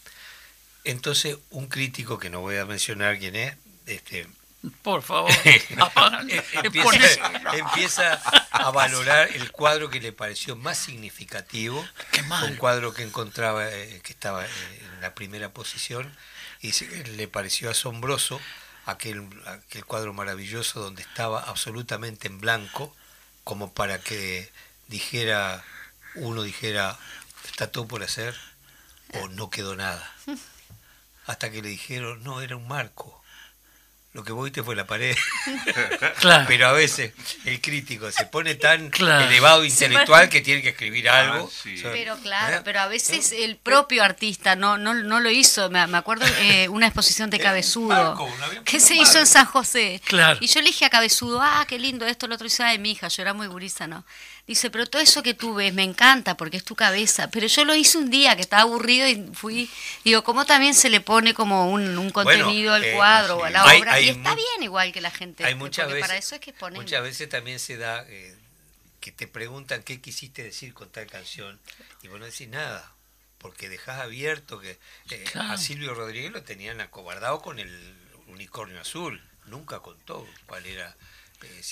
[0.85, 3.57] Entonces, un crítico, que no voy a mencionar quién es,
[3.87, 4.27] este,
[4.83, 5.31] por favor,
[7.53, 11.83] empieza, a valorar el cuadro que le pareció más significativo,
[12.45, 16.15] un cuadro que encontraba, eh, que estaba en la primera posición,
[16.61, 16.73] y
[17.17, 18.39] le pareció asombroso
[18.85, 22.95] aquel, aquel cuadro maravilloso donde estaba absolutamente en blanco,
[23.45, 24.53] como para que
[24.89, 25.65] dijera,
[26.17, 26.99] uno dijera,
[27.47, 28.37] está todo por hacer,
[29.15, 30.15] o no quedó nada.
[31.25, 33.20] Hasta que le dijeron, no, era un marco
[34.13, 35.17] lo que vos viste fue la pared.
[36.49, 37.13] Pero a veces
[37.45, 41.51] el crítico se pone tan elevado intelectual que tiene que escribir ah, algo.
[41.83, 42.61] Pero claro, ¿Eh?
[42.65, 45.71] pero a veces el propio artista no no, no lo hizo.
[45.71, 48.19] Me, acuerdo eh, una exposición de Cabezudo
[48.65, 50.01] que se hizo en San José.
[50.41, 52.49] Y yo le dije a Cabezudo, ah, qué lindo esto, lo otro.
[52.49, 54.05] Y de mi hija, yo era muy gurisa, ¿no?
[54.51, 57.31] Dice, pero todo eso que tú ves me encanta porque es tu cabeza.
[57.31, 59.71] Pero yo lo hice un día que estaba aburrido y fui,
[60.03, 63.63] digo, ¿cómo también se le pone como un, contenido al eh, cuadro o a la
[63.63, 64.01] obra?
[64.01, 65.45] y está bien igual que la gente.
[65.45, 68.35] Hay muchas veces, para eso es que Muchas veces también se da eh,
[68.99, 71.61] que te preguntan qué quisiste decir con tal canción
[72.03, 72.93] y vos no decís nada.
[73.39, 74.81] Porque dejás abierto que
[75.11, 77.71] eh, a Silvio Rodríguez lo tenían acobardado con el
[78.27, 79.23] unicornio azul.
[79.47, 80.97] Nunca contó cuál era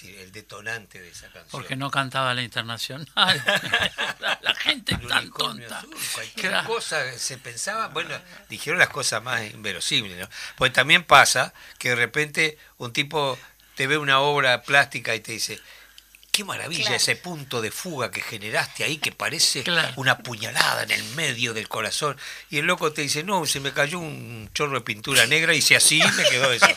[0.02, 1.48] el detonante de esa canción.
[1.50, 3.06] Porque no cantaba la internacional.
[3.16, 5.84] la, gente tan tonta.
[6.14, 8.14] cualquier cosa se pensaba, bueno,
[8.48, 10.28] dijeron las cosas más inverosímiles, ¿no?
[10.56, 13.38] Pues también pasa que de repente un tipo
[13.74, 15.60] te ve una obra plástica y te dice,
[16.39, 19.64] qué maravilla ese punto de fuga que generaste ahí que parece
[19.97, 22.16] una puñalada en el medio del corazón.
[22.49, 25.61] Y el loco te dice, no, se me cayó un chorro de pintura negra y
[25.61, 26.68] si así me quedó eso.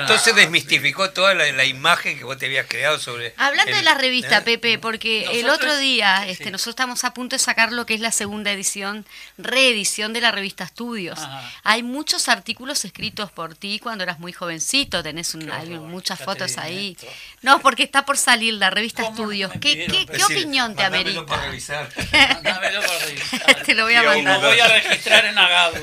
[0.00, 3.34] Entonces desmistificó toda la, imagen que vos te habías creado sobre...
[3.36, 4.42] Hablando de la revista, ¿eh?
[4.42, 8.00] Pepe, porque el otro día este, nosotros estamos a punto de sacar lo que es
[8.00, 11.20] la segunda edición, reedición de la revista Estudios.
[11.62, 16.96] Hay muchos artículos escritos por ti cuando eras muy jovencito, tenés hay muchas fotos ahí.
[17.42, 19.52] No, porque está por salir la revista Estudios.
[19.60, 21.26] ¿Qué, qué, opinión te amerita?
[21.26, 21.88] para revisar.
[22.12, 23.62] Mándamelo para revisar.
[23.64, 24.40] te lo voy a mandar.
[24.40, 25.74] Lo voy a registrar en Agado.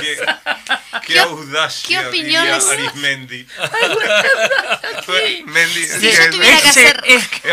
[0.00, 0.18] Qué,
[1.06, 2.66] qué audacia ¿Qué opinión es?
[2.68, 3.46] Arismendi.
[5.08, 5.84] Arismendi.
[5.84, 7.02] Si yo tuviera que hacer...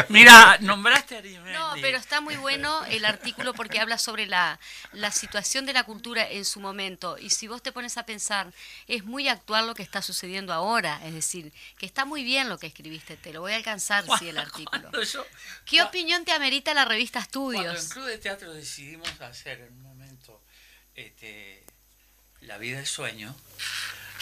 [0.09, 1.53] mira, nombraste a Arismendi.
[1.53, 4.59] No, pero está muy bueno el artículo porque habla sobre la,
[4.93, 7.17] la situación de la cultura en su momento.
[7.17, 8.51] Y si vos te pones a pensar,
[8.87, 10.99] es muy actual lo que está sucediendo ahora.
[11.05, 13.17] Es decir, que está muy bien lo que escribiste.
[13.17, 14.76] Te lo voy a alcanzar, si el artículo.
[15.65, 17.63] ¿Qué opinión te amerita la revista Estudios?
[17.63, 20.41] Cuando en Club de Teatro decidimos hacer en un momento
[20.95, 21.63] este,
[22.41, 23.35] La vida es sueño,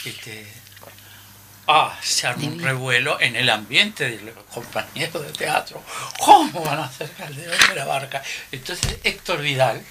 [0.05, 0.47] este,
[1.67, 5.83] ah, se armó un revuelo en el ambiente de los compañeros de teatro.
[6.19, 8.23] ¿Cómo van a hacer Calderón de la Barca?
[8.51, 9.83] Entonces Héctor Vidal,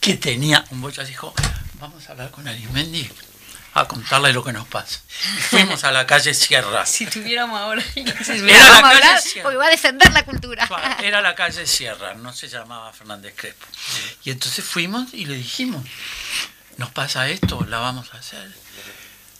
[0.00, 1.34] que tenía un bocha, dijo,
[1.74, 3.08] vamos a hablar con Arismendi
[3.74, 5.00] a contarle lo que nos pasa.
[5.50, 6.86] fuimos a la calle Sierra.
[6.94, 9.42] Si tuviéramos ahora, era la calle Sierra.
[9.42, 10.68] porque va a defender la cultura.
[11.02, 13.66] Era la calle Sierra, no se llamaba Fernández Crespo.
[14.24, 15.84] Y entonces fuimos y le dijimos,
[16.76, 18.50] nos pasa esto, la vamos a hacer.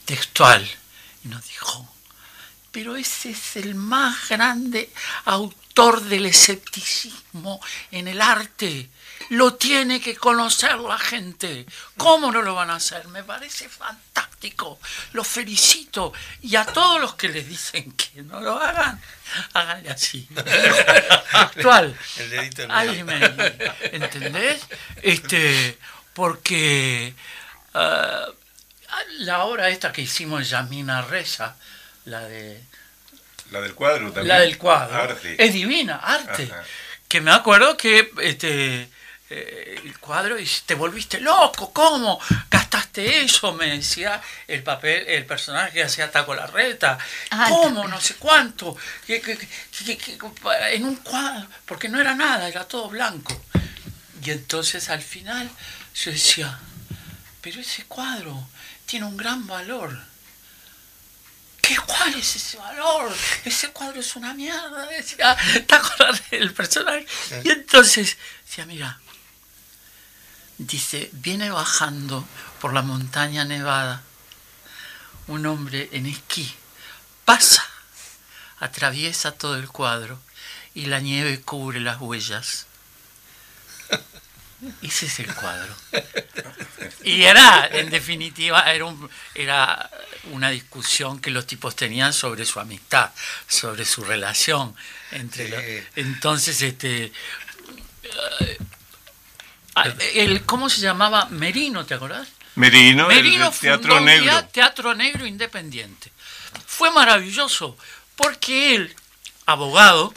[0.05, 0.69] Textual.
[1.25, 1.89] Y nos dijo,
[2.73, 4.91] pero ese es el más grande
[5.27, 7.61] autor del escepticismo
[7.93, 8.91] en el arte
[9.31, 11.67] lo tiene que conocer la gente.
[11.97, 13.07] ¿Cómo no lo van a hacer?
[13.09, 14.79] Me parece fantástico.
[15.13, 16.13] Lo felicito.
[16.43, 19.01] Y a todos los que les dicen que no lo hagan,
[19.55, 20.29] háganle así.
[21.33, 21.97] Actual.
[22.19, 22.63] El dedito
[23.93, 24.63] ¿Entendés?
[25.03, 25.79] Este,
[26.13, 27.15] porque
[27.75, 28.27] ah,
[29.19, 31.57] la obra esta que hicimos Yamina Reza,
[32.05, 32.63] la de...
[33.51, 34.29] La del cuadro también.
[34.29, 35.17] La del cuadro.
[35.39, 36.51] Es divina, arte.
[37.09, 38.89] Que me acuerdo que este,
[39.37, 42.21] eh, el cuadro y te volviste loco, ¿cómo?
[42.49, 43.53] ¿Gastaste eso?
[43.53, 46.97] Me decía el papel, el personaje que hacía Taco la Reta.
[47.31, 47.89] Ah, ¿Cómo?
[47.89, 48.77] No sé cuánto.
[49.09, 53.45] en un cuadro, porque no era nada, era todo blanco.
[54.23, 55.51] Y entonces al final
[55.97, 56.57] yo decía,
[57.41, 58.49] pero ese cuadro
[58.87, 59.99] tiene un gran valor.
[61.61, 63.13] ¿Qué, ¿Cuál es ese valor?
[63.45, 67.05] Ese cuadro es una mierda, decía Taco la el personaje.
[67.43, 69.01] Y entonces decía, mira,
[70.59, 72.27] dice, viene bajando
[72.61, 74.03] por la montaña nevada
[75.27, 76.55] un hombre en esquí
[77.25, 77.67] pasa,
[78.59, 80.21] atraviesa todo el cuadro
[80.75, 82.67] y la nieve cubre las huellas.
[84.83, 85.75] Ese es el cuadro.
[87.03, 88.87] Y era, en definitiva, era,
[89.35, 89.91] era
[90.33, 93.11] una discusión que los tipos tenían sobre su amistad,
[93.47, 94.75] sobre su relación
[95.11, 97.13] entre entonces este
[100.15, 102.29] el cómo se llamaba Merino, ¿te acordás?
[102.57, 104.45] Merino, Merino el Teatro Negro.
[104.47, 106.13] Teatro Negro Independiente.
[106.67, 107.77] Fue maravilloso
[108.17, 108.95] porque él,
[109.47, 110.15] abogado,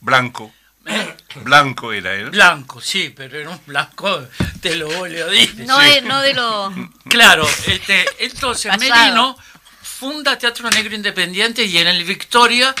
[0.00, 0.52] blanco,
[0.86, 1.16] ¿Eh?
[1.36, 2.30] Blanco era él.
[2.30, 4.28] Blanco, sí, pero era un blanco
[4.60, 5.66] de lo oleodines.
[5.66, 6.72] No, de, no de lo.
[7.08, 9.36] Claro, este, entonces Merino
[9.82, 12.74] funda Teatro Negro Independiente y en el Victoria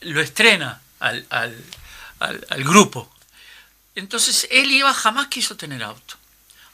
[0.00, 1.64] lo estrena al, al,
[2.18, 3.10] al, grupo.
[3.96, 6.16] Entonces él iba, jamás quiso tener auto.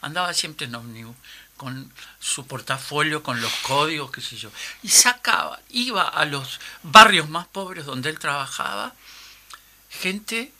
[0.01, 1.15] Andaba siempre en ómnibus,
[1.57, 4.51] con su portafolio, con los códigos, qué sé yo.
[4.83, 8.93] Y sacaba, iba a los barrios más pobres donde él trabajaba,
[9.89, 10.51] gente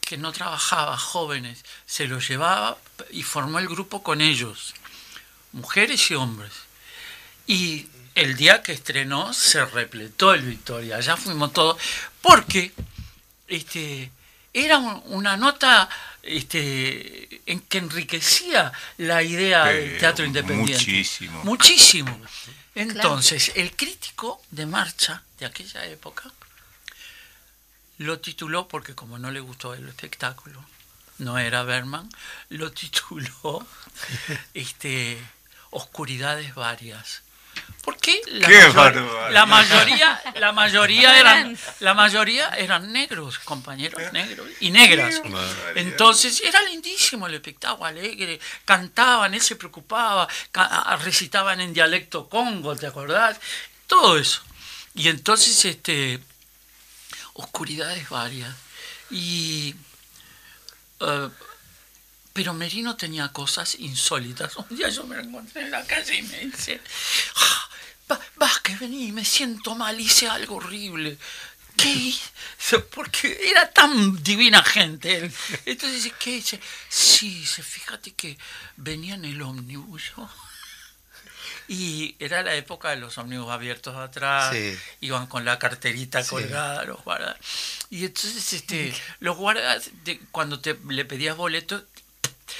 [0.00, 2.78] que no trabajaba, jóvenes, se los llevaba
[3.10, 4.74] y formó el grupo con ellos,
[5.52, 6.52] mujeres y hombres.
[7.46, 11.80] Y el día que estrenó se repletó el Victoria, allá fuimos todos,
[12.22, 12.72] porque
[13.46, 14.10] este,
[14.52, 15.88] era una nota
[16.22, 20.84] este, en que enriquecía la idea del teatro independiente.
[20.84, 21.44] Muchísimo.
[21.44, 22.20] Muchísimo.
[22.74, 26.30] Entonces, el crítico de marcha de aquella época
[27.98, 30.64] lo tituló, porque como no le gustó el espectáculo,
[31.18, 32.08] no era Berman,
[32.48, 33.66] lo tituló
[34.54, 35.18] este,
[35.70, 37.22] Oscuridades Varias.
[37.82, 45.22] Porque la, la mayoría, la mayoría eran, la mayoría eran negros, compañeros negros y negras.
[45.74, 50.28] Entonces era lindísimo el espectáculo, alegre, cantaban, él se preocupaba,
[51.02, 53.40] recitaban en dialecto congo, ¿te acordás?
[53.86, 54.42] Todo eso.
[54.94, 56.20] Y entonces, este,
[57.34, 58.54] oscuridades varias.
[59.10, 59.74] Y
[61.00, 61.28] eh,
[62.40, 64.56] pero Merino tenía cosas insólitas.
[64.56, 66.80] Un día yo me lo encontré en la calle y me dice,
[67.36, 71.18] ah, vas que vení, me siento mal, hice algo horrible.
[71.76, 72.78] ¿Qué hice?
[72.94, 75.30] Porque era tan divina gente.
[75.66, 76.58] Entonces dice, ¿qué hice?
[76.88, 78.38] Sí, fíjate que
[78.78, 80.14] venía en el ómnibus.
[81.68, 84.56] Y era la época de los ómnibus abiertos atrás,
[85.00, 87.36] iban con la carterita colgada, los guardas.
[87.90, 89.90] Y entonces este, los guardas,
[90.32, 91.84] cuando te, le pedías boleto,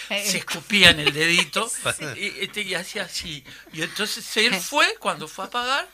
[0.09, 1.71] se escupía en el dedito
[2.17, 3.45] y, este, y, hacía así.
[3.73, 5.89] Y entonces él fue, cuando fue a pagar,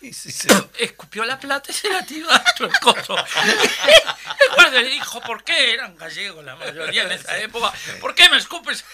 [0.78, 3.16] escupió la plata y se la tiró dentro del coso.
[4.40, 7.72] El guardia le dijo, ¿por qué eran gallegos la mayoría en esa época?
[8.00, 8.84] ¿Por qué me escupes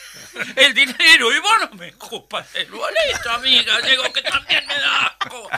[0.56, 5.06] el dinero y vos no me escupas el boleto, amiga gallego, que también me da
[5.06, 5.50] asco?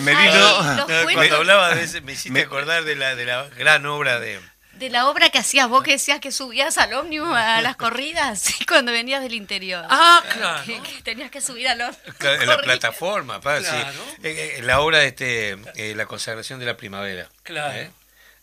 [0.00, 4.40] Merino, cuando hablaba de ese, me hiciste acordar de la, de la gran obra de
[4.78, 8.54] de la obra que hacías vos que decías que subías al ómnibus a las corridas
[8.68, 9.84] cuando venías del interior.
[9.88, 10.64] Ah, claro.
[10.64, 12.14] Que, tenías que subir al ómnibus.
[12.20, 13.92] En la plataforma, pa, claro.
[13.92, 14.26] sí.
[14.26, 17.28] Eh, eh, la obra de este, eh, La consagración de la primavera.
[17.42, 17.90] Claro.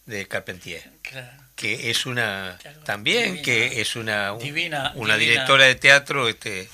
[0.05, 0.89] De Carpentier.
[1.01, 1.41] Claro.
[1.55, 2.57] Que es una.
[2.85, 4.31] también, que es una.
[4.33, 4.93] Divina.
[4.95, 6.69] Una directora de teatro este,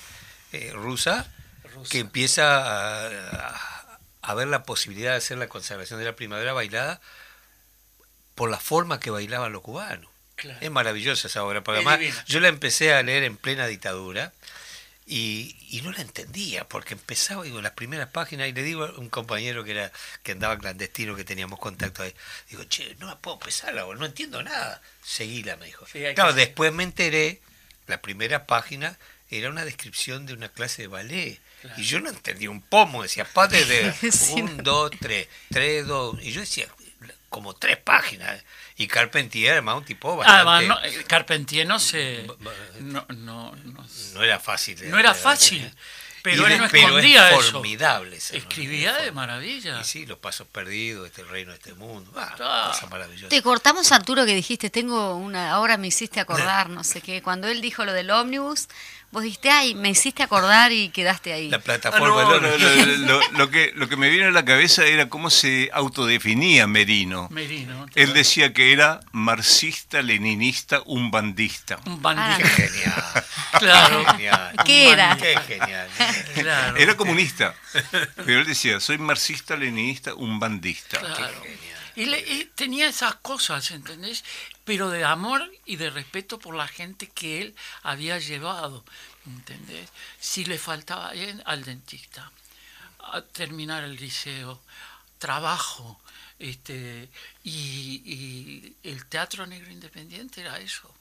[0.72, 1.26] rusa,
[1.90, 3.60] que empieza a,
[4.22, 7.00] a ver la posibilidad de hacer la consagración de la primavera bailada
[8.38, 10.08] por la forma que bailaban los cubanos.
[10.60, 14.32] Es maravillosa esa obra, porque además yo la empecé a leer en plena dictadura
[15.06, 19.08] y, no la entendía, porque empezaba, digo, las primeras páginas, y le digo a un
[19.08, 19.90] compañero que era
[20.22, 22.14] que andaba clandestino, que teníamos contacto ahí,
[22.48, 24.80] digo, che, no la puedo empezar, no entiendo nada.
[25.02, 25.84] Seguíla, me dijo.
[26.14, 27.40] claro, después me enteré,
[27.88, 28.96] la primera página
[29.30, 31.40] era una descripción de una clase de ballet.
[31.76, 33.92] Y yo no entendí un pomo, decía, padre de
[34.34, 36.16] un, dos, tres, tres, dos.
[36.22, 36.68] Y yo decía,
[37.28, 38.42] como tres páginas.
[38.76, 40.50] Y Carpentier, además, un tipo bastante...
[40.50, 42.26] Además, no, Carpentier no se...
[42.80, 44.78] No, no, no, era fácil.
[44.90, 45.70] No era fácil.
[46.22, 49.80] Pero él no escondía es formidable Escribía de maravilla.
[49.80, 52.12] Y sí, los pasos perdidos, este reino, este mundo.
[52.16, 52.72] Ah,
[53.28, 55.52] Te cortamos, Arturo, que dijiste, tengo una...
[55.52, 57.22] Ahora me hiciste acordar, no sé qué.
[57.22, 58.68] Cuando él dijo lo del ómnibus,
[59.10, 61.48] Vos dijiste, ay, me hiciste acordar y quedaste ahí.
[61.48, 62.22] La plataforma.
[62.22, 67.26] Ah, lo, que, lo que me vino a la cabeza era cómo se autodefinía Merino.
[67.30, 67.86] Merino.
[67.94, 71.78] Él decía que era marxista, leninista, un bandista.
[71.86, 72.44] Un bandista.
[72.44, 72.56] Ah.
[72.56, 73.24] genial.
[73.58, 74.04] Claro.
[74.66, 75.16] ¿Qué era?
[75.16, 75.88] Qué genial.
[76.34, 76.76] Claro.
[76.76, 77.54] Era comunista.
[78.16, 81.00] Pero él decía, soy marxista, leninista, un bandista.
[81.00, 81.42] Claro.
[81.98, 84.24] Y, tenía esas cosas, ¿entendés?
[84.64, 88.84] Pero de amor y de respeto por la gente que él había llevado,
[89.26, 89.88] ¿entendés?
[90.20, 91.12] Si le faltaba
[91.44, 92.30] al dentista,
[93.00, 94.60] a terminar el liceo,
[95.18, 96.00] trabajo,
[96.38, 97.08] este,
[97.42, 100.94] y, el teatro negro independiente era eso.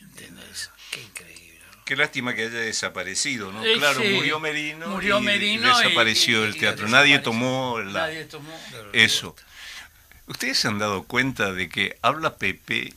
[0.00, 0.70] ¿Entendés?
[0.90, 1.50] Qué increíble.
[1.84, 3.62] Qué lástima que haya desaparecido, ¿no?
[3.62, 6.88] claro, murió Merino, murió y desapareció el teatro.
[6.88, 7.78] nadie tomó,
[8.92, 9.34] eso.
[10.30, 12.94] ¿Ustedes se han dado cuenta de que habla Pepe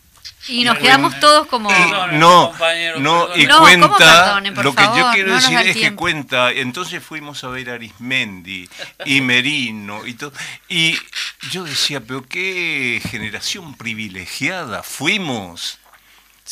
[0.48, 1.72] y nos quedamos todos como...
[2.12, 2.54] no,
[3.00, 7.72] no, y cuenta, lo que yo quiero decir es que cuenta, entonces fuimos a ver
[7.72, 8.70] a Arismendi
[9.06, 10.32] y Merino y todo,
[10.70, 10.96] y
[11.50, 15.80] yo decía, pero qué generación privilegiada fuimos,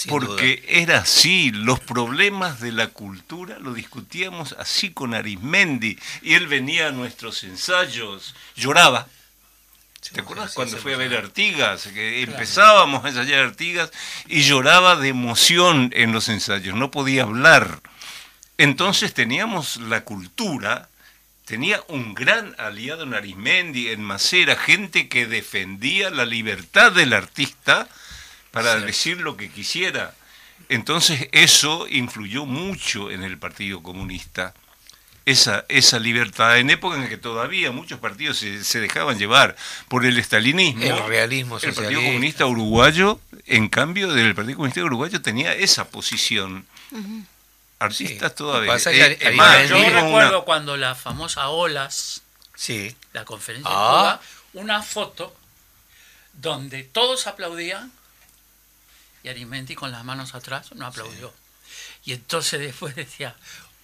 [0.07, 6.47] porque era así, los problemas de la cultura lo discutíamos así con Arismendi, y él
[6.47, 9.07] venía a nuestros ensayos, lloraba
[10.09, 11.87] ¿Te acuerdas cuando fui a ver Artigas?
[11.87, 13.91] Que empezábamos a ensayar Artigas
[14.27, 17.81] y lloraba de emoción en los ensayos, no podía hablar.
[18.57, 20.89] Entonces teníamos la cultura,
[21.45, 27.87] tenía un gran aliado en Arismendi, en Macera, gente que defendía la libertad del artista
[28.51, 30.13] para decir lo que quisiera.
[30.67, 34.53] Entonces eso influyó mucho en el Partido Comunista
[35.25, 39.55] esa, esa libertad en época en que todavía muchos partidos se, dejaban llevar
[39.87, 40.83] por el estalinismo.
[40.83, 46.65] El realismo El Partido Comunista Uruguayo, en cambio del Partido Comunista Uruguayo, tenía esa posición.
[47.79, 48.75] Artistas todavía.
[48.75, 52.21] Eh, yo recuerdo cuando la famosa Olas,
[52.55, 52.95] sí.
[53.13, 54.19] la conferencia de ah.
[54.51, 55.35] Cuba, una foto
[56.33, 57.91] donde todos aplaudían
[59.23, 61.33] y Arimenti con las manos atrás no aplaudió.
[62.03, 63.35] Y entonces después decía,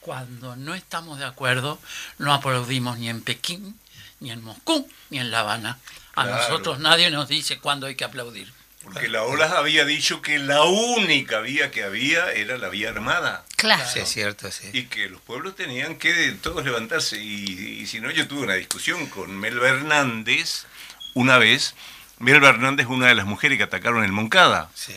[0.07, 1.81] cuando no estamos de acuerdo,
[2.17, 3.77] no aplaudimos ni en Pekín,
[4.21, 5.79] ni en Moscú, ni en La Habana.
[6.15, 8.53] A nosotros nadie nos dice cuándo hay que aplaudir.
[8.81, 13.43] Porque la OLA había dicho que la única vía que había era la vía armada.
[13.57, 13.83] Claro.
[13.85, 14.69] Sí, es cierto, sí.
[14.71, 17.21] Y que los pueblos tenían que todos levantarse.
[17.21, 20.67] Y, si no, yo tuve una discusión con Mel Hernández
[21.15, 21.75] una vez.
[22.19, 24.69] Mel Hernández es una de las mujeres que atacaron el Moncada.
[24.73, 24.95] Sí.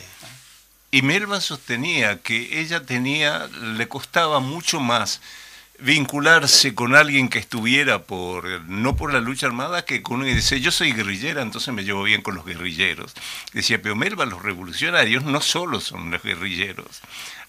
[0.90, 5.20] Y Melba sostenía que ella tenía, le costaba mucho más
[5.80, 10.60] vincularse con alguien que estuviera por, no por la lucha armada, que con y dice,
[10.60, 13.14] yo soy guerrillera, entonces me llevo bien con los guerrilleros.
[13.52, 17.00] Decía, pero Melba, los revolucionarios no solo son los guerrilleros,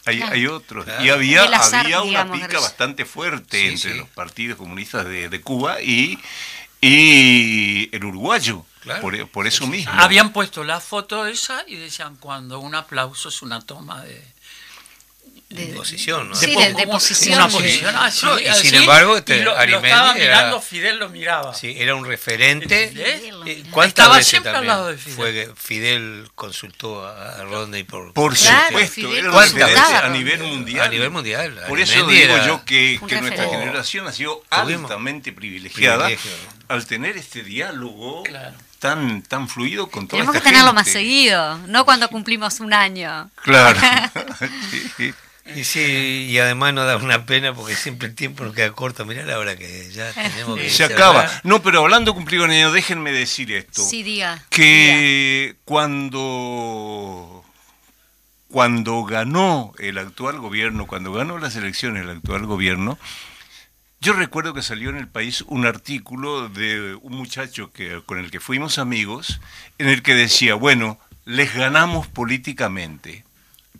[0.05, 0.85] hay, hay otros.
[1.01, 6.19] Y había, había una pica bastante fuerte entre los partidos comunistas de, de Cuba y,
[6.79, 8.65] y el uruguayo.
[9.31, 9.91] Por, eso mismo.
[9.95, 14.23] Habían puesto la foto esa y decían cuando un aplauso es una toma de,
[15.49, 16.35] de, posición, ¿no?
[16.35, 17.39] Sí, de, posición.
[17.41, 21.53] Ah, y sin embargo, este, lo, estaba mirando, Fidel lo miraba.
[21.53, 22.91] Sí, era un referente.
[22.95, 25.15] Eh, estaba siempre al lado de Fidel.
[25.15, 28.13] Fue Fidel consultó a Rodney por...
[28.13, 30.87] Por supuesto, era a nivel mundial.
[30.87, 31.65] A nivel mundial.
[31.67, 36.09] Por eso digo yo que, que nuestra generación ha sido altamente privilegiada
[36.67, 38.23] al tener este diálogo
[38.81, 43.29] tan, tan fluido con toda Tenemos que tenerlo más seguido, no cuando cumplimos un año.
[43.43, 43.79] Claro.
[44.97, 45.13] sí.
[45.55, 49.05] Y sí, y además nos da una pena porque siempre el tiempo nos queda corto.
[49.05, 50.69] Mirá la hora que ya tenemos que.
[50.69, 51.29] Se acaba.
[51.43, 53.83] No, pero hablando cumplido un año, déjenme decir esto.
[53.83, 54.43] Sí, diga.
[54.49, 57.43] Que cuando.
[58.49, 62.99] Cuando ganó el actual gobierno, cuando ganó las elecciones el actual gobierno,
[64.01, 68.31] yo recuerdo que salió en el país un artículo de un muchacho que, con el
[68.31, 69.39] que fuimos amigos,
[69.77, 73.23] en el que decía, bueno, les ganamos políticamente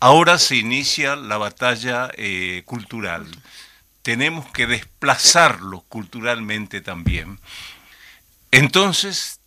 [0.03, 3.27] Ahora se inicia la batalla eh, cultural.
[4.01, 7.39] Tenemos que desplazarlo culturalmente también.
[8.49, 9.40] Entonces,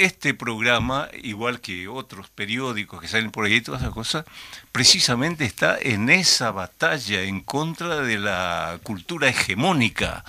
[0.00, 4.24] este programa, igual que otros periódicos que salen por ahí y todas esas cosas,
[4.72, 10.24] precisamente está en esa batalla en contra de la cultura hegemónica.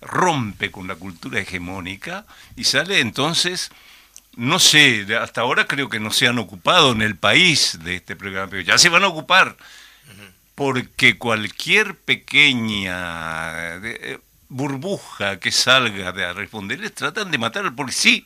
[0.00, 2.24] Rompe con la cultura hegemónica
[2.54, 3.70] y sale entonces
[4.36, 8.16] no sé, hasta ahora creo que no se han ocupado en el país de este
[8.16, 9.56] programa, pero ya se van a ocupar,
[10.54, 14.18] porque cualquier pequeña eh,
[14.48, 18.22] burbuja que salga de a responderles tratan de matar al policía,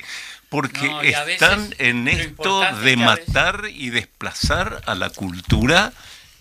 [0.50, 5.92] porque están en esto de matar y desplazar a la cultura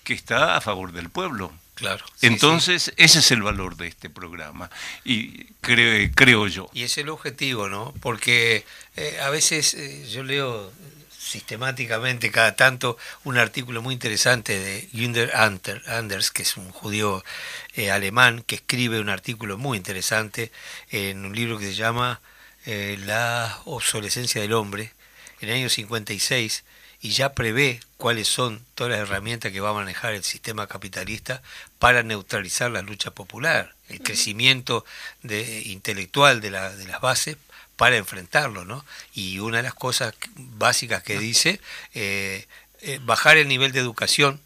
[0.04, 1.54] que está a favor del pueblo.
[1.76, 2.04] Claro.
[2.22, 4.70] Entonces, ese es el valor de este programa,
[5.06, 6.70] y creo, creo yo.
[6.74, 7.94] Y es el objetivo, ¿no?
[8.02, 8.66] Porque
[8.98, 10.74] eh, a veces eh, yo leo
[11.18, 15.32] sistemáticamente cada tanto un artículo muy interesante de Günther
[15.88, 17.24] Anders, que es un judío
[17.76, 20.52] eh, alemán, que escribe un artículo muy interesante
[20.90, 22.20] en un libro que se llama
[22.66, 24.94] eh, la obsolescencia del hombre
[25.42, 26.64] en el año 56
[27.02, 31.42] y ya prevé cuáles son todas las herramientas que va a manejar el sistema capitalista
[31.80, 34.86] para neutralizar la lucha popular, el crecimiento
[35.24, 37.38] de, intelectual de, la, de las bases
[37.78, 38.86] para enfrentarlo, ¿no?
[39.14, 41.62] Y una de las cosas básicas que dice,
[41.94, 42.46] eh,
[42.82, 44.42] eh, bajar el nivel de educación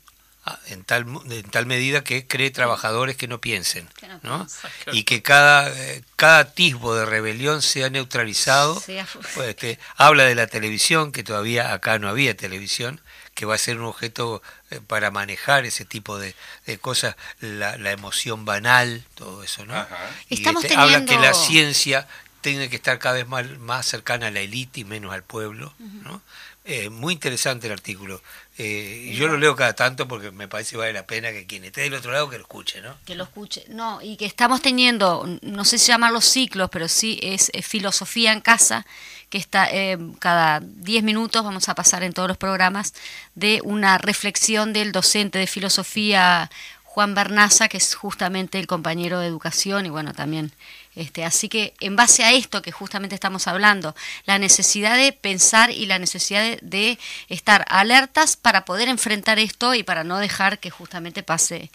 [0.68, 3.88] en tal, en tal medida que cree trabajadores que no piensen,
[4.24, 4.46] ¿no?
[4.92, 8.82] Y que cada, eh, cada atisbo de rebelión sea neutralizado.
[9.36, 13.02] Pues, este, habla de la televisión, que todavía acá no había televisión,
[13.34, 14.42] que va a ser un objeto
[14.88, 16.36] para manejar ese tipo de,
[16.82, 19.88] cosas, la, la, emoción banal, todo eso, ¿no?
[20.30, 22.08] Y este, habla que la ciencia
[22.44, 25.74] tiene que estar cada vez más, más cercana a la élite y menos al pueblo.
[25.80, 26.22] ¿no?
[26.66, 28.22] Eh, muy interesante el artículo.
[28.58, 31.46] Eh, y yo lo leo cada tanto porque me parece que vale la pena que
[31.46, 32.96] quien esté del otro lado que lo escuche, ¿no?
[33.06, 33.66] Que lo escuche.
[33.68, 38.40] No, y que estamos teniendo, no sé si los ciclos, pero sí es, filosofía en
[38.40, 38.86] casa,
[39.30, 42.94] que está eh, cada 10 minutos, vamos a pasar en todos los programas,
[43.36, 46.50] de una reflexión del docente de filosofía
[46.84, 50.52] Juan Bernaza, que es justamente el compañero de educación y bueno, también
[50.96, 55.72] este, así que en base a esto que justamente estamos hablando, la necesidad de pensar
[55.72, 60.70] y la necesidad de, estar alertas para poder enfrentar esto y para no dejar que
[60.70, 61.72] justamente pase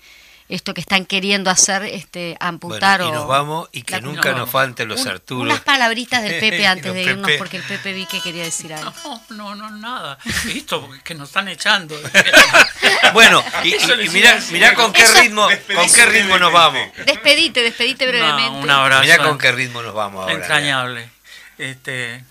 [0.49, 4.89] esto que están queriendo hacer, este, amputar y nos vamos y que nunca nos falten
[4.89, 5.45] los Arturos.
[5.45, 8.93] Unas palabritas del Pepe antes de irnos, porque el Pepe vi que quería decir algo.
[9.31, 10.19] No, no, no, nada.
[10.49, 11.95] Esto, que nos están echando.
[13.13, 13.75] bueno, y,
[14.09, 16.89] mirá, con qué ritmo, con qué ritmo nos vamos.
[17.05, 18.59] Despedite, despedite brevemente.
[18.59, 19.03] un abrazo.
[19.03, 20.35] Mirá con qué ritmo nos vamos ahora.
[20.35, 21.11] Entrañable.
[21.59, 22.25] Este,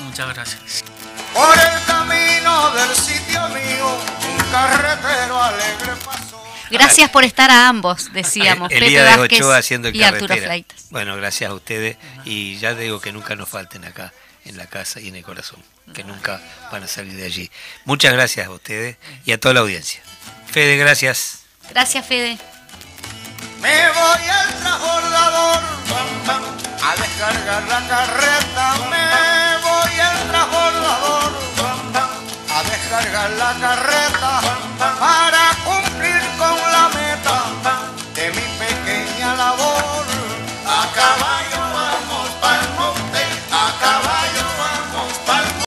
[0.00, 0.84] muchas gracias.
[1.32, 3.98] Por el camino del sitio mío,
[4.28, 6.43] un carretero alegre pasó.
[6.78, 8.68] Gracias por estar a ambos, decíamos.
[8.68, 10.86] Pepe Vázquez haciendo el y Arturo Flaitas.
[10.90, 14.12] Bueno, gracias a ustedes y ya digo que nunca nos falten acá
[14.44, 15.62] en la casa y en el corazón,
[15.94, 17.50] que nunca van a salir de allí.
[17.84, 20.02] Muchas gracias a ustedes y a toda la audiencia.
[20.46, 21.40] Fede, gracias.
[21.70, 22.38] Gracias, Fede.
[23.60, 25.60] Me voy al transbordador
[26.82, 28.74] a descargar la carreta.
[28.90, 31.32] Me voy al transbordador
[32.50, 34.40] a descargar la carreta
[35.00, 35.83] para cumplir